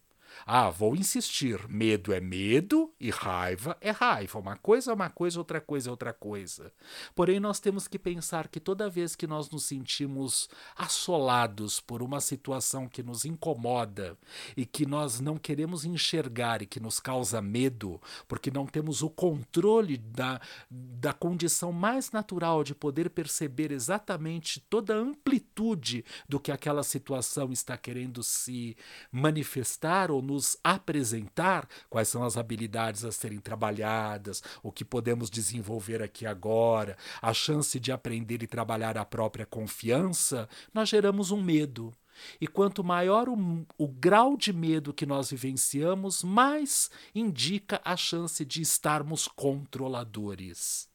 Ah, 0.45 0.69
vou 0.69 0.95
insistir. 0.95 1.67
Medo 1.67 2.13
é 2.13 2.19
medo 2.19 2.91
e 2.99 3.09
raiva 3.09 3.77
é 3.81 3.91
raiva. 3.91 4.39
Uma 4.39 4.55
coisa 4.55 4.91
é 4.91 4.93
uma 4.93 5.09
coisa, 5.09 5.39
outra 5.39 5.61
coisa 5.61 5.89
é 5.89 5.91
outra 5.91 6.13
coisa. 6.13 6.71
Porém, 7.15 7.39
nós 7.39 7.59
temos 7.59 7.87
que 7.87 7.99
pensar 7.99 8.47
que 8.47 8.59
toda 8.59 8.89
vez 8.89 9.15
que 9.15 9.27
nós 9.27 9.49
nos 9.49 9.63
sentimos 9.63 10.49
assolados 10.75 11.79
por 11.79 12.01
uma 12.01 12.19
situação 12.19 12.87
que 12.87 13.03
nos 13.03 13.25
incomoda 13.25 14.17
e 14.55 14.65
que 14.65 14.85
nós 14.85 15.19
não 15.19 15.37
queremos 15.37 15.85
enxergar 15.85 16.61
e 16.61 16.65
que 16.65 16.79
nos 16.79 16.99
causa 16.99 17.41
medo, 17.41 18.01
porque 18.27 18.51
não 18.51 18.65
temos 18.65 19.01
o 19.01 19.09
controle 19.09 19.97
da, 19.97 20.39
da 20.69 21.13
condição 21.13 21.71
mais 21.71 22.11
natural 22.11 22.63
de 22.63 22.75
poder 22.75 23.09
perceber 23.09 23.71
exatamente 23.71 24.59
toda 24.69 24.95
a 24.95 24.99
amplitude 24.99 26.03
do 26.27 26.39
que 26.39 26.51
aquela 26.51 26.83
situação 26.83 27.51
está 27.51 27.77
querendo 27.77 28.23
se 28.23 28.75
manifestar 29.11 30.11
ou 30.11 30.21
nos 30.29 30.57
apresentar 30.63 31.67
quais 31.89 32.07
são 32.07 32.23
as 32.23 32.37
habilidades 32.37 33.03
a 33.03 33.11
serem 33.11 33.39
trabalhadas, 33.39 34.43
o 34.61 34.71
que 34.71 34.85
podemos 34.85 35.29
desenvolver 35.29 36.01
aqui 36.01 36.25
agora, 36.25 36.95
a 37.21 37.33
chance 37.33 37.79
de 37.79 37.91
aprender 37.91 38.43
e 38.43 38.47
trabalhar 38.47 38.97
a 38.97 39.05
própria 39.05 39.45
confiança, 39.45 40.47
nós 40.73 40.87
geramos 40.89 41.31
um 41.31 41.41
medo. 41.41 41.91
E 42.39 42.47
quanto 42.47 42.83
maior 42.83 43.29
o, 43.29 43.65
o, 43.77 43.87
grau 43.87 44.35
de 44.35 44.51
medo 44.51 44.93
que 44.93 45.05
nós 45.05 45.31
vivenciamos, 45.31 46.21
mais 46.21 46.89
indica 47.15 47.81
a 47.83 47.95
chance 47.95 48.43
de 48.43 48.61
estarmos 48.61 49.25
controladores. 49.27 50.88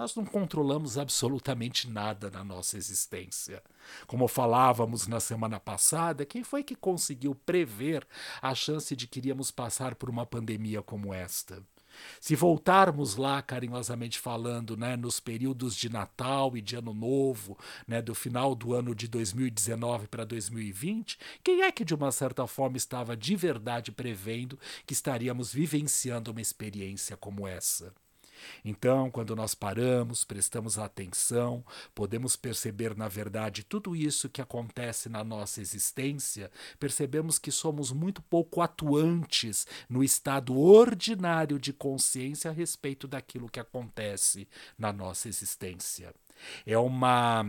Nós 0.00 0.14
não 0.14 0.24
controlamos 0.24 0.96
absolutamente 0.96 1.86
nada 1.86 2.30
na 2.30 2.42
nossa 2.42 2.78
existência. 2.78 3.62
Como 4.06 4.26
falávamos 4.26 5.06
na 5.06 5.20
semana 5.20 5.60
passada, 5.60 6.24
quem 6.24 6.42
foi 6.42 6.64
que 6.64 6.74
conseguiu 6.74 7.34
prever 7.34 8.08
a 8.40 8.54
chance 8.54 8.96
de 8.96 9.06
que 9.06 9.18
iríamos 9.18 9.50
passar 9.50 9.94
por 9.94 10.08
uma 10.08 10.24
pandemia 10.24 10.80
como 10.80 11.12
esta? 11.12 11.62
Se 12.18 12.34
voltarmos 12.34 13.16
lá, 13.16 13.42
carinhosamente 13.42 14.18
falando, 14.18 14.74
né, 14.74 14.96
nos 14.96 15.20
períodos 15.20 15.76
de 15.76 15.90
Natal 15.90 16.56
e 16.56 16.62
de 16.62 16.76
Ano 16.76 16.94
Novo, 16.94 17.58
né, 17.86 18.00
do 18.00 18.14
final 18.14 18.54
do 18.54 18.72
ano 18.72 18.94
de 18.94 19.06
2019 19.06 20.08
para 20.08 20.24
2020, 20.24 21.18
quem 21.44 21.60
é 21.60 21.70
que 21.70 21.84
de 21.84 21.94
uma 21.94 22.10
certa 22.10 22.46
forma 22.46 22.78
estava 22.78 23.14
de 23.14 23.36
verdade 23.36 23.92
prevendo 23.92 24.58
que 24.86 24.94
estaríamos 24.94 25.52
vivenciando 25.52 26.30
uma 26.30 26.40
experiência 26.40 27.18
como 27.18 27.46
essa? 27.46 27.92
Então, 28.64 29.10
quando 29.10 29.34
nós 29.34 29.54
paramos, 29.54 30.24
prestamos 30.24 30.78
atenção, 30.78 31.64
podemos 31.94 32.36
perceber, 32.36 32.96
na 32.96 33.08
verdade, 33.08 33.64
tudo 33.64 33.94
isso 33.96 34.28
que 34.28 34.40
acontece 34.40 35.08
na 35.08 35.24
nossa 35.24 35.60
existência, 35.60 36.50
percebemos 36.78 37.38
que 37.38 37.50
somos 37.50 37.92
muito 37.92 38.22
pouco 38.22 38.60
atuantes 38.60 39.66
no 39.88 40.02
estado 40.04 40.58
ordinário 40.58 41.58
de 41.58 41.72
consciência 41.72 42.50
a 42.50 42.54
respeito 42.54 43.06
daquilo 43.06 43.48
que 43.48 43.60
acontece 43.60 44.48
na 44.78 44.92
nossa 44.92 45.28
existência. 45.28 46.14
É 46.66 46.76
uma 46.78 47.44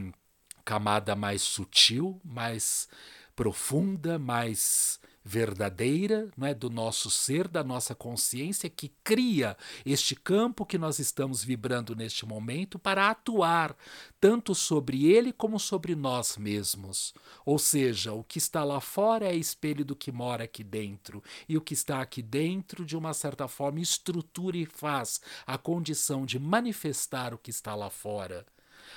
camada 0.63 1.15
mais 1.15 1.41
sutil, 1.41 2.21
mais 2.23 2.87
profunda, 3.35 4.19
mais 4.19 5.00
verdadeira, 5.23 6.29
não 6.35 6.47
é, 6.47 6.53
do 6.53 6.69
nosso 6.69 7.11
ser, 7.11 7.47
da 7.47 7.63
nossa 7.63 7.93
consciência 7.93 8.69
que 8.69 8.91
cria 9.03 9.55
este 9.85 10.15
campo 10.15 10.65
que 10.65 10.77
nós 10.77 10.99
estamos 10.99 11.43
vibrando 11.43 11.95
neste 11.95 12.25
momento 12.25 12.79
para 12.79 13.09
atuar 13.09 13.75
tanto 14.19 14.55
sobre 14.55 15.05
ele 15.05 15.31
como 15.31 15.59
sobre 15.59 15.95
nós 15.95 16.37
mesmos. 16.37 17.13
Ou 17.45 17.59
seja, 17.59 18.13
o 18.13 18.23
que 18.23 18.37
está 18.37 18.63
lá 18.63 18.79
fora 18.79 19.25
é 19.25 19.35
espelho 19.35 19.85
do 19.85 19.95
que 19.95 20.11
mora 20.11 20.45
aqui 20.45 20.63
dentro, 20.63 21.23
e 21.47 21.57
o 21.57 21.61
que 21.61 21.73
está 21.73 22.01
aqui 22.01 22.21
dentro, 22.21 22.85
de 22.85 22.97
uma 22.97 23.13
certa 23.13 23.47
forma, 23.47 23.79
estrutura 23.79 24.57
e 24.57 24.65
faz 24.65 25.21
a 25.45 25.57
condição 25.57 26.25
de 26.25 26.39
manifestar 26.39 27.33
o 27.33 27.37
que 27.37 27.49
está 27.49 27.75
lá 27.75 27.89
fora 27.89 28.45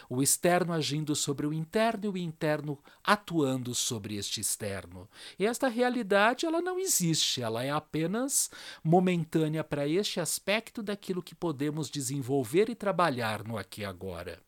o 0.09 0.23
externo 0.23 0.73
agindo 0.73 1.15
sobre 1.15 1.47
o 1.47 1.53
interno 1.53 2.05
e 2.05 2.09
o 2.09 2.17
interno 2.17 2.79
atuando 3.03 3.75
sobre 3.75 4.17
este 4.17 4.41
externo. 4.41 5.09
E 5.39 5.47
esta 5.47 5.69
realidade 5.69 6.47
ela 6.47 6.61
não 6.61 6.79
existe, 6.79 7.43
ela 7.43 7.63
é 7.63 7.71
apenas 7.71 8.51
momentânea 8.83 9.63
para 9.63 9.87
este 9.87 10.21
aspecto 10.21 10.83
daquilo 10.83 11.23
que 11.23 11.35
podemos 11.35 11.91
desenvolver 11.91 12.69
e 12.69 12.75
trabalhar 12.75 13.45
no 13.45 13.59
aqui 13.59 13.83
e 13.83 13.85
agora. 13.85 14.41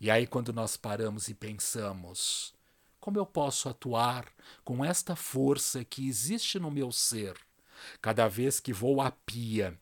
E 0.00 0.10
aí 0.10 0.26
quando 0.26 0.52
nós 0.52 0.76
paramos 0.76 1.28
e 1.28 1.34
pensamos, 1.34 2.54
como 2.98 3.18
eu 3.18 3.26
posso 3.26 3.68
atuar 3.68 4.26
com 4.64 4.84
esta 4.84 5.16
força 5.16 5.84
que 5.84 6.06
existe 6.08 6.58
no 6.58 6.70
meu 6.70 6.92
ser? 6.92 7.34
Cada 8.00 8.28
vez 8.28 8.60
que 8.60 8.72
vou 8.72 9.00
à 9.00 9.10
pia 9.10 9.78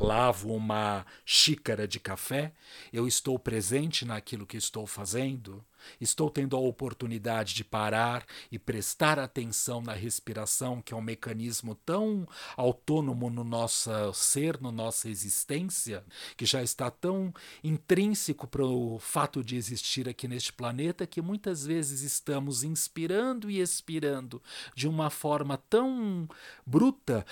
lavo 0.00 0.54
uma 0.54 1.04
xícara 1.26 1.86
de 1.86 2.00
café, 2.00 2.52
eu 2.92 3.06
estou 3.06 3.38
presente 3.38 4.04
naquilo 4.04 4.46
que 4.46 4.56
estou 4.56 4.86
fazendo, 4.86 5.64
estou 6.00 6.30
tendo 6.30 6.56
a 6.56 6.60
oportunidade 6.60 7.54
de 7.54 7.64
parar 7.64 8.26
e 8.50 8.58
prestar 8.58 9.18
atenção 9.18 9.80
na 9.80 9.92
respiração, 9.92 10.80
que 10.82 10.94
é 10.94 10.96
um 10.96 11.02
mecanismo 11.02 11.74
tão 11.74 12.26
autônomo 12.56 13.30
no 13.30 13.44
nosso 13.44 13.90
ser, 14.14 14.60
na 14.60 14.72
nossa 14.72 15.08
existência, 15.08 16.04
que 16.36 16.46
já 16.46 16.62
está 16.62 16.90
tão 16.90 17.32
intrínseco 17.62 18.46
para 18.46 18.64
o 18.64 18.98
fato 18.98 19.42
de 19.42 19.56
existir 19.56 20.08
aqui 20.08 20.26
neste 20.28 20.52
planeta, 20.52 21.06
que 21.06 21.20
muitas 21.20 21.64
vezes 21.64 22.02
estamos 22.02 22.62
inspirando 22.64 23.50
e 23.50 23.60
expirando 23.60 24.42
de 24.74 24.88
uma 24.88 25.10
forma 25.10 25.56
tão 25.68 26.28
bruta 26.66 27.24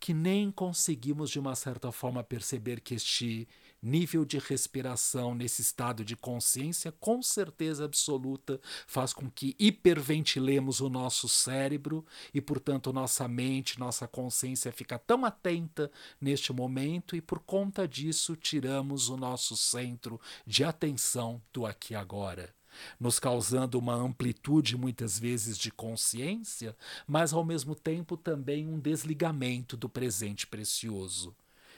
que 0.00 0.12
nem 0.12 0.50
conseguimos, 0.50 1.30
de 1.30 1.38
uma 1.38 1.54
certa 1.54 1.90
forma, 1.90 2.22
perceber 2.22 2.80
que 2.80 2.94
este 2.94 3.48
nível 3.84 4.24
de 4.24 4.38
respiração 4.38 5.34
nesse 5.34 5.62
estado 5.62 6.04
de 6.04 6.16
consciência, 6.16 6.90
com 6.90 7.22
certeza 7.22 7.84
absoluta, 7.84 8.60
faz 8.86 9.12
com 9.12 9.30
que 9.30 9.54
hiperventilemos 9.58 10.80
o 10.80 10.88
nosso 10.88 11.28
cérebro 11.28 12.04
e, 12.32 12.40
portanto, 12.40 12.92
nossa 12.92 13.28
mente, 13.28 13.78
nossa 13.78 14.08
consciência 14.08 14.72
fica 14.72 14.98
tão 14.98 15.24
atenta 15.24 15.90
neste 16.20 16.52
momento 16.52 17.14
e, 17.14 17.20
por 17.20 17.40
conta 17.40 17.86
disso, 17.86 18.34
tiramos 18.34 19.08
o 19.08 19.16
nosso 19.16 19.56
centro 19.56 20.20
de 20.46 20.64
atenção 20.64 21.42
do 21.52 21.66
aqui 21.66 21.92
e 21.92 21.96
agora 21.96 22.54
nos 22.98 23.18
causando 23.18 23.78
uma 23.78 23.94
amplitude 23.94 24.76
muitas 24.76 25.18
vezes 25.18 25.56
de 25.56 25.70
consciência, 25.70 26.76
mas 27.06 27.32
ao 27.32 27.44
mesmo 27.44 27.74
tempo 27.74 28.16
também 28.16 28.66
um 28.66 28.80
desligamento 28.80 29.76
do 29.76 29.88
presente 29.88 30.46
precioso. 30.46 31.34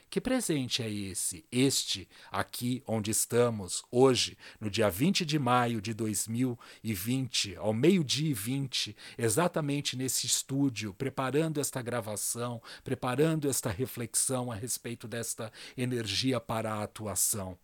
Que 0.09 0.21
presente 0.21 0.83
é 0.83 0.91
esse? 0.91 1.45
Este, 1.51 2.09
aqui 2.31 2.83
onde 2.87 3.11
estamos, 3.11 3.85
hoje, 3.91 4.39
no 4.61 4.71
dia 4.71 4.89
20 4.89 5.27
de 5.27 5.39
maio 5.39 5.81
de 5.81 5.93
2020, 5.93 7.57
ao 7.57 7.75
meio-dia 7.75 8.31
e 8.31 8.35
20, 8.35 8.97
exatamente 9.19 9.97
nesse 9.97 10.27
estúdio, 10.27 10.95
preparando 10.95 11.61
esta 11.61 11.83
gravação, 11.83 12.63
preparando 12.85 13.49
esta 13.49 13.69
reflexão 13.69 14.51
a 14.51 14.55
respeito 14.55 15.09
desta 15.09 15.53
energia 15.77 16.41
para 16.41 16.73
a 16.73 16.83
atuação. 16.85 17.59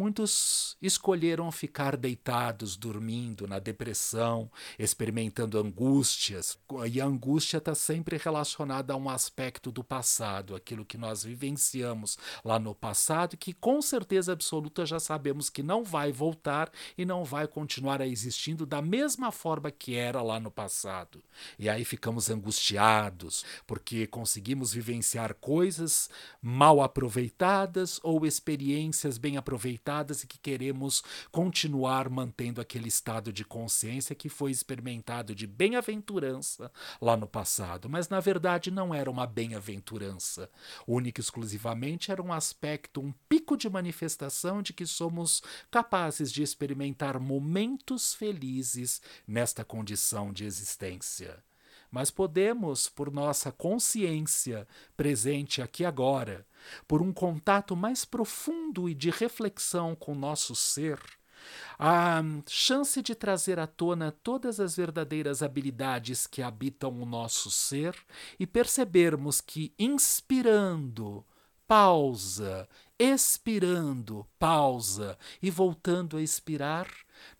Muitos 0.00 0.78
escolheram 0.80 1.52
ficar 1.52 1.94
deitados, 1.94 2.74
dormindo, 2.74 3.46
na 3.46 3.58
depressão, 3.58 4.50
experimentando 4.78 5.58
angústias. 5.58 6.58
E 6.90 6.98
a 7.02 7.04
angústia 7.04 7.58
está 7.58 7.74
sempre 7.74 8.16
relacionada 8.16 8.94
a 8.94 8.96
um 8.96 9.10
aspecto 9.10 9.70
do 9.70 9.84
passado, 9.84 10.56
aquilo 10.56 10.86
que 10.86 10.96
nós 10.96 11.22
vivenciamos 11.22 12.16
lá 12.42 12.58
no 12.58 12.74
passado, 12.74 13.36
que 13.36 13.52
com 13.52 13.82
certeza 13.82 14.32
absoluta 14.32 14.86
já 14.86 14.98
sabemos 14.98 15.50
que 15.50 15.62
não 15.62 15.84
vai 15.84 16.10
voltar 16.10 16.72
e 16.96 17.04
não 17.04 17.22
vai 17.22 17.46
continuar 17.46 18.00
existindo 18.00 18.64
da 18.64 18.80
mesma 18.80 19.30
forma 19.30 19.70
que 19.70 19.96
era 19.96 20.22
lá 20.22 20.40
no 20.40 20.50
passado. 20.50 21.22
E 21.58 21.68
aí 21.68 21.84
ficamos 21.84 22.30
angustiados, 22.30 23.44
porque 23.66 24.06
conseguimos 24.06 24.72
vivenciar 24.72 25.34
coisas 25.34 26.08
mal 26.40 26.80
aproveitadas 26.80 28.00
ou 28.02 28.24
experiências 28.24 29.18
bem 29.18 29.36
aproveitadas 29.36 29.89
e 29.90 30.26
que 30.26 30.38
queremos 30.38 31.02
continuar 31.32 32.08
mantendo 32.08 32.60
aquele 32.60 32.88
estado 32.88 33.32
de 33.32 33.44
consciência 33.44 34.14
que 34.14 34.28
foi 34.28 34.52
experimentado 34.52 35.34
de 35.34 35.46
bem-aventurança 35.46 36.70
lá 37.00 37.16
no 37.16 37.26
passado, 37.26 37.88
mas 37.88 38.08
na 38.08 38.20
verdade 38.20 38.70
não 38.70 38.94
era 38.94 39.10
uma 39.10 39.26
bem-aventurança. 39.26 40.48
Única 40.86 41.20
e 41.20 41.22
exclusivamente 41.22 42.12
era 42.12 42.22
um 42.22 42.32
aspecto, 42.32 43.00
um 43.00 43.12
pico 43.28 43.56
de 43.56 43.68
manifestação 43.68 44.62
de 44.62 44.72
que 44.72 44.86
somos 44.86 45.42
capazes 45.70 46.30
de 46.30 46.42
experimentar 46.42 47.18
momentos 47.18 48.14
felizes 48.14 49.02
nesta 49.26 49.64
condição 49.64 50.32
de 50.32 50.44
existência 50.44 51.42
mas 51.90 52.10
podemos, 52.10 52.88
por 52.88 53.10
nossa 53.10 53.50
consciência 53.50 54.66
presente 54.96 55.60
aqui 55.60 55.84
agora, 55.84 56.46
por 56.86 57.02
um 57.02 57.12
contato 57.12 57.74
mais 57.74 58.04
profundo 58.04 58.88
e 58.88 58.94
de 58.94 59.10
reflexão 59.10 59.94
com 59.94 60.14
nosso 60.14 60.54
ser, 60.54 60.98
a 61.78 62.22
chance 62.46 63.02
de 63.02 63.14
trazer 63.14 63.58
à 63.58 63.66
tona 63.66 64.12
todas 64.22 64.60
as 64.60 64.76
verdadeiras 64.76 65.42
habilidades 65.42 66.26
que 66.26 66.42
habitam 66.42 67.00
o 67.00 67.06
nosso 67.06 67.50
ser 67.50 67.96
e 68.38 68.46
percebermos 68.46 69.40
que, 69.40 69.72
inspirando, 69.78 71.24
pausa, 71.66 72.68
expirando, 73.00 74.26
pausa 74.38 75.18
e 75.42 75.50
voltando 75.50 76.18
a 76.18 76.22
expirar, 76.22 76.86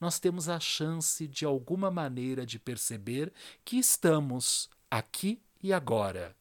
nós 0.00 0.18
temos 0.18 0.48
a 0.48 0.58
chance 0.58 1.28
de 1.28 1.44
alguma 1.44 1.90
maneira 1.90 2.46
de 2.46 2.58
perceber 2.58 3.30
que 3.62 3.76
estamos 3.76 4.70
aqui 4.90 5.38
e 5.62 5.70
agora. 5.70 6.34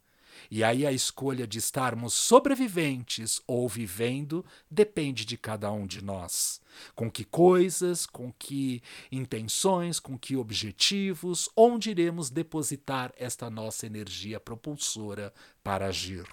E 0.50 0.64
aí 0.64 0.88
a 0.88 0.92
escolha 0.94 1.46
de 1.46 1.58
estarmos 1.60 2.14
sobreviventes 2.14 3.42
ou 3.46 3.68
vivendo 3.68 4.46
depende 4.72 5.26
de 5.26 5.38
cada 5.38 5.70
um 5.70 5.86
de 5.86 6.02
nós. 6.02 6.62
Com 6.96 7.12
que 7.12 7.26
coisas, 7.26 8.06
com 8.06 8.32
que 8.32 8.82
intenções, 9.12 10.00
com 10.00 10.18
que 10.18 10.38
objetivos, 10.38 11.50
onde 11.58 11.90
iremos 11.90 12.30
depositar 12.30 13.12
esta 13.18 13.50
nossa 13.50 13.86
energia 13.86 14.40
propulsora 14.40 15.34
para 15.62 15.88
agir 15.88 16.26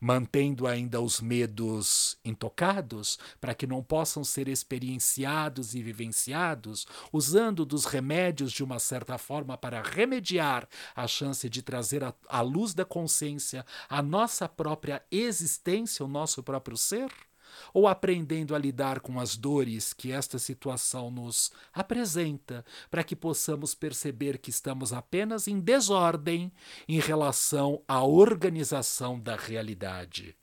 mantendo 0.00 0.66
ainda 0.66 1.00
os 1.00 1.20
medos 1.20 2.18
intocados, 2.24 3.18
para 3.40 3.54
que 3.54 3.66
não 3.66 3.82
possam 3.82 4.24
ser 4.24 4.48
experienciados 4.48 5.74
e 5.74 5.82
vivenciados, 5.82 6.86
usando 7.12 7.64
dos 7.64 7.84
remédios 7.84 8.52
de 8.52 8.64
uma 8.64 8.78
certa 8.78 9.18
forma 9.18 9.56
para 9.56 9.82
remediar 9.82 10.68
a 10.94 11.06
chance 11.06 11.48
de 11.48 11.62
trazer 11.62 12.02
à 12.28 12.40
luz 12.40 12.74
da 12.74 12.84
consciência 12.84 13.64
a 13.88 14.02
nossa 14.02 14.48
própria 14.48 15.02
existência, 15.10 16.04
o 16.04 16.08
nosso 16.08 16.42
próprio 16.42 16.76
ser? 16.76 17.27
Ou 17.72 17.86
aprendendo 17.86 18.54
a 18.54 18.58
lidar 18.58 19.00
com 19.00 19.20
as 19.20 19.36
dores 19.36 19.92
que 19.92 20.12
esta 20.12 20.38
situação 20.38 21.10
nos 21.10 21.52
apresenta, 21.72 22.64
para 22.90 23.04
que 23.04 23.16
possamos 23.16 23.74
perceber 23.74 24.38
que 24.38 24.50
estamos 24.50 24.92
apenas 24.92 25.48
em 25.48 25.60
desordem 25.60 26.52
em 26.88 27.00
relação 27.00 27.82
à 27.86 28.04
organização 28.04 29.18
da 29.18 29.36
realidade. 29.36 30.36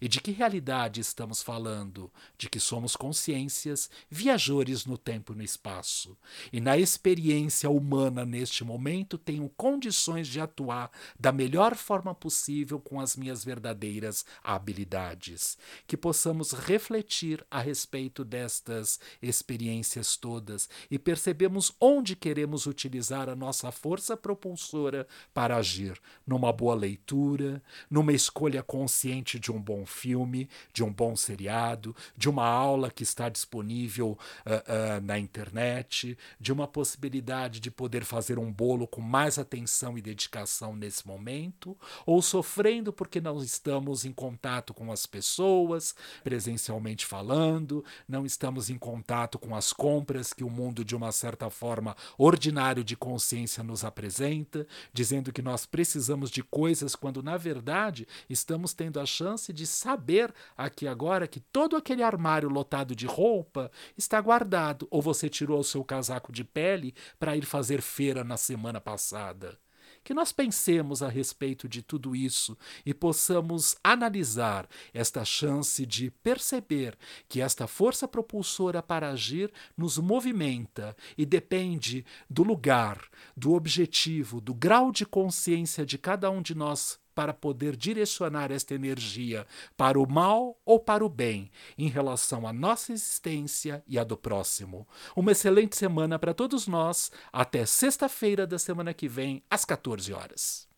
E 0.00 0.08
de 0.08 0.20
que 0.20 0.30
realidade 0.30 1.00
estamos 1.00 1.42
falando? 1.42 2.10
De 2.38 2.48
que 2.48 2.58
somos 2.58 2.96
consciências, 2.96 3.90
viajores 4.08 4.86
no 4.86 4.96
tempo 4.96 5.32
e 5.32 5.36
no 5.36 5.42
espaço. 5.42 6.16
E 6.50 6.60
na 6.60 6.78
experiência 6.78 7.68
humana 7.68 8.24
neste 8.24 8.64
momento 8.64 9.18
tenho 9.18 9.48
condições 9.50 10.26
de 10.26 10.40
atuar 10.40 10.90
da 11.18 11.30
melhor 11.30 11.76
forma 11.76 12.14
possível 12.14 12.80
com 12.80 12.98
as 12.98 13.14
minhas 13.14 13.44
verdadeiras 13.44 14.24
habilidades. 14.42 15.58
Que 15.86 15.96
possamos 15.96 16.52
refletir 16.52 17.44
a 17.50 17.60
respeito 17.60 18.24
destas 18.24 18.98
experiências 19.20 20.16
todas 20.16 20.68
e 20.90 20.98
percebemos 20.98 21.74
onde 21.78 22.16
queremos 22.16 22.66
utilizar 22.66 23.28
a 23.28 23.36
nossa 23.36 23.70
força 23.70 24.16
propulsora 24.16 25.06
para 25.34 25.56
agir. 25.56 26.00
Numa 26.26 26.52
boa 26.52 26.74
leitura, 26.74 27.62
numa 27.90 28.12
escolha 28.12 28.62
consciente 28.62 29.38
de 29.38 29.52
um 29.52 29.60
bom 29.60 29.84
filme, 29.90 30.48
de 30.72 30.82
um 30.82 30.92
bom 30.92 31.14
seriado, 31.14 31.94
de 32.16 32.28
uma 32.28 32.46
aula 32.46 32.90
que 32.90 33.02
está 33.02 33.28
disponível 33.28 34.18
uh, 34.46 34.98
uh, 34.98 35.00
na 35.02 35.18
internet, 35.18 36.16
de 36.40 36.52
uma 36.52 36.66
possibilidade 36.66 37.60
de 37.60 37.70
poder 37.70 38.04
fazer 38.04 38.38
um 38.38 38.50
bolo 38.52 38.86
com 38.86 39.00
mais 39.00 39.38
atenção 39.38 39.98
e 39.98 40.02
dedicação 40.02 40.74
nesse 40.74 41.06
momento, 41.06 41.76
ou 42.06 42.22
sofrendo 42.22 42.92
porque 42.92 43.20
não 43.20 43.42
estamos 43.42 44.04
em 44.04 44.12
contato 44.12 44.72
com 44.72 44.92
as 44.92 45.06
pessoas, 45.06 45.94
presencialmente 46.22 47.04
falando, 47.04 47.84
não 48.08 48.24
estamos 48.24 48.70
em 48.70 48.78
contato 48.78 49.38
com 49.38 49.54
as 49.54 49.72
compras 49.72 50.32
que 50.32 50.44
o 50.44 50.50
mundo, 50.50 50.84
de 50.84 50.94
uma 50.94 51.12
certa 51.12 51.50
forma, 51.50 51.96
ordinário 52.16 52.84
de 52.84 52.96
consciência 52.96 53.62
nos 53.62 53.84
apresenta, 53.84 54.66
dizendo 54.92 55.32
que 55.32 55.42
nós 55.42 55.66
precisamos 55.66 56.30
de 56.30 56.42
coisas 56.42 56.94
quando, 56.94 57.22
na 57.22 57.36
verdade, 57.36 58.06
estamos 58.28 58.72
tendo 58.72 59.00
a 59.00 59.06
chance 59.06 59.52
de 59.52 59.66
saber 59.80 60.32
aqui 60.56 60.86
agora 60.86 61.26
que 61.26 61.40
todo 61.40 61.74
aquele 61.74 62.02
armário 62.02 62.50
lotado 62.50 62.94
de 62.94 63.06
roupa 63.06 63.70
está 63.96 64.20
guardado, 64.20 64.86
ou 64.90 65.00
você 65.00 65.28
tirou 65.28 65.60
o 65.60 65.64
seu 65.64 65.82
casaco 65.82 66.30
de 66.30 66.44
pele 66.44 66.94
para 67.18 67.34
ir 67.36 67.46
fazer 67.46 67.80
feira 67.80 68.22
na 68.22 68.36
semana 68.36 68.80
passada. 68.80 69.58
Que 70.04 70.14
nós 70.14 70.32
pensemos 70.32 71.02
a 71.02 71.08
respeito 71.08 71.68
de 71.68 71.82
tudo 71.82 72.14
isso 72.14 72.56
e 72.84 72.92
possamos 72.92 73.76
analisar 73.82 74.68
esta 74.92 75.24
chance 75.24 75.84
de 75.84 76.10
perceber 76.10 76.96
que 77.28 77.40
esta 77.40 77.66
força 77.66 78.08
propulsora 78.08 78.82
para 78.82 79.10
agir 79.10 79.52
nos 79.76 79.98
movimenta 79.98 80.96
e 81.18 81.26
depende 81.26 82.04
do 82.28 82.42
lugar, 82.42 83.02
do 83.36 83.52
objetivo, 83.52 84.40
do 84.40 84.54
grau 84.54 84.90
de 84.90 85.04
consciência 85.04 85.84
de 85.84 85.98
cada 85.98 86.30
um 86.30 86.40
de 86.40 86.54
nós 86.54 86.98
para 87.14 87.34
poder 87.34 87.76
direcionar 87.76 88.50
esta 88.50 88.74
energia 88.74 89.46
para 89.76 89.98
o 89.98 90.10
mal 90.10 90.58
ou 90.64 90.78
para 90.78 91.04
o 91.04 91.08
bem 91.08 91.50
em 91.76 91.88
relação 91.88 92.46
à 92.46 92.52
nossa 92.52 92.92
existência 92.92 93.82
e 93.86 93.98
à 93.98 94.04
do 94.04 94.16
próximo. 94.16 94.86
Uma 95.14 95.32
excelente 95.32 95.76
semana 95.76 96.18
para 96.18 96.34
todos 96.34 96.66
nós. 96.66 97.10
Até 97.32 97.66
sexta-feira 97.66 98.46
da 98.46 98.58
semana 98.58 98.94
que 98.94 99.08
vem, 99.08 99.42
às 99.50 99.64
14 99.64 100.12
horas. 100.12 100.69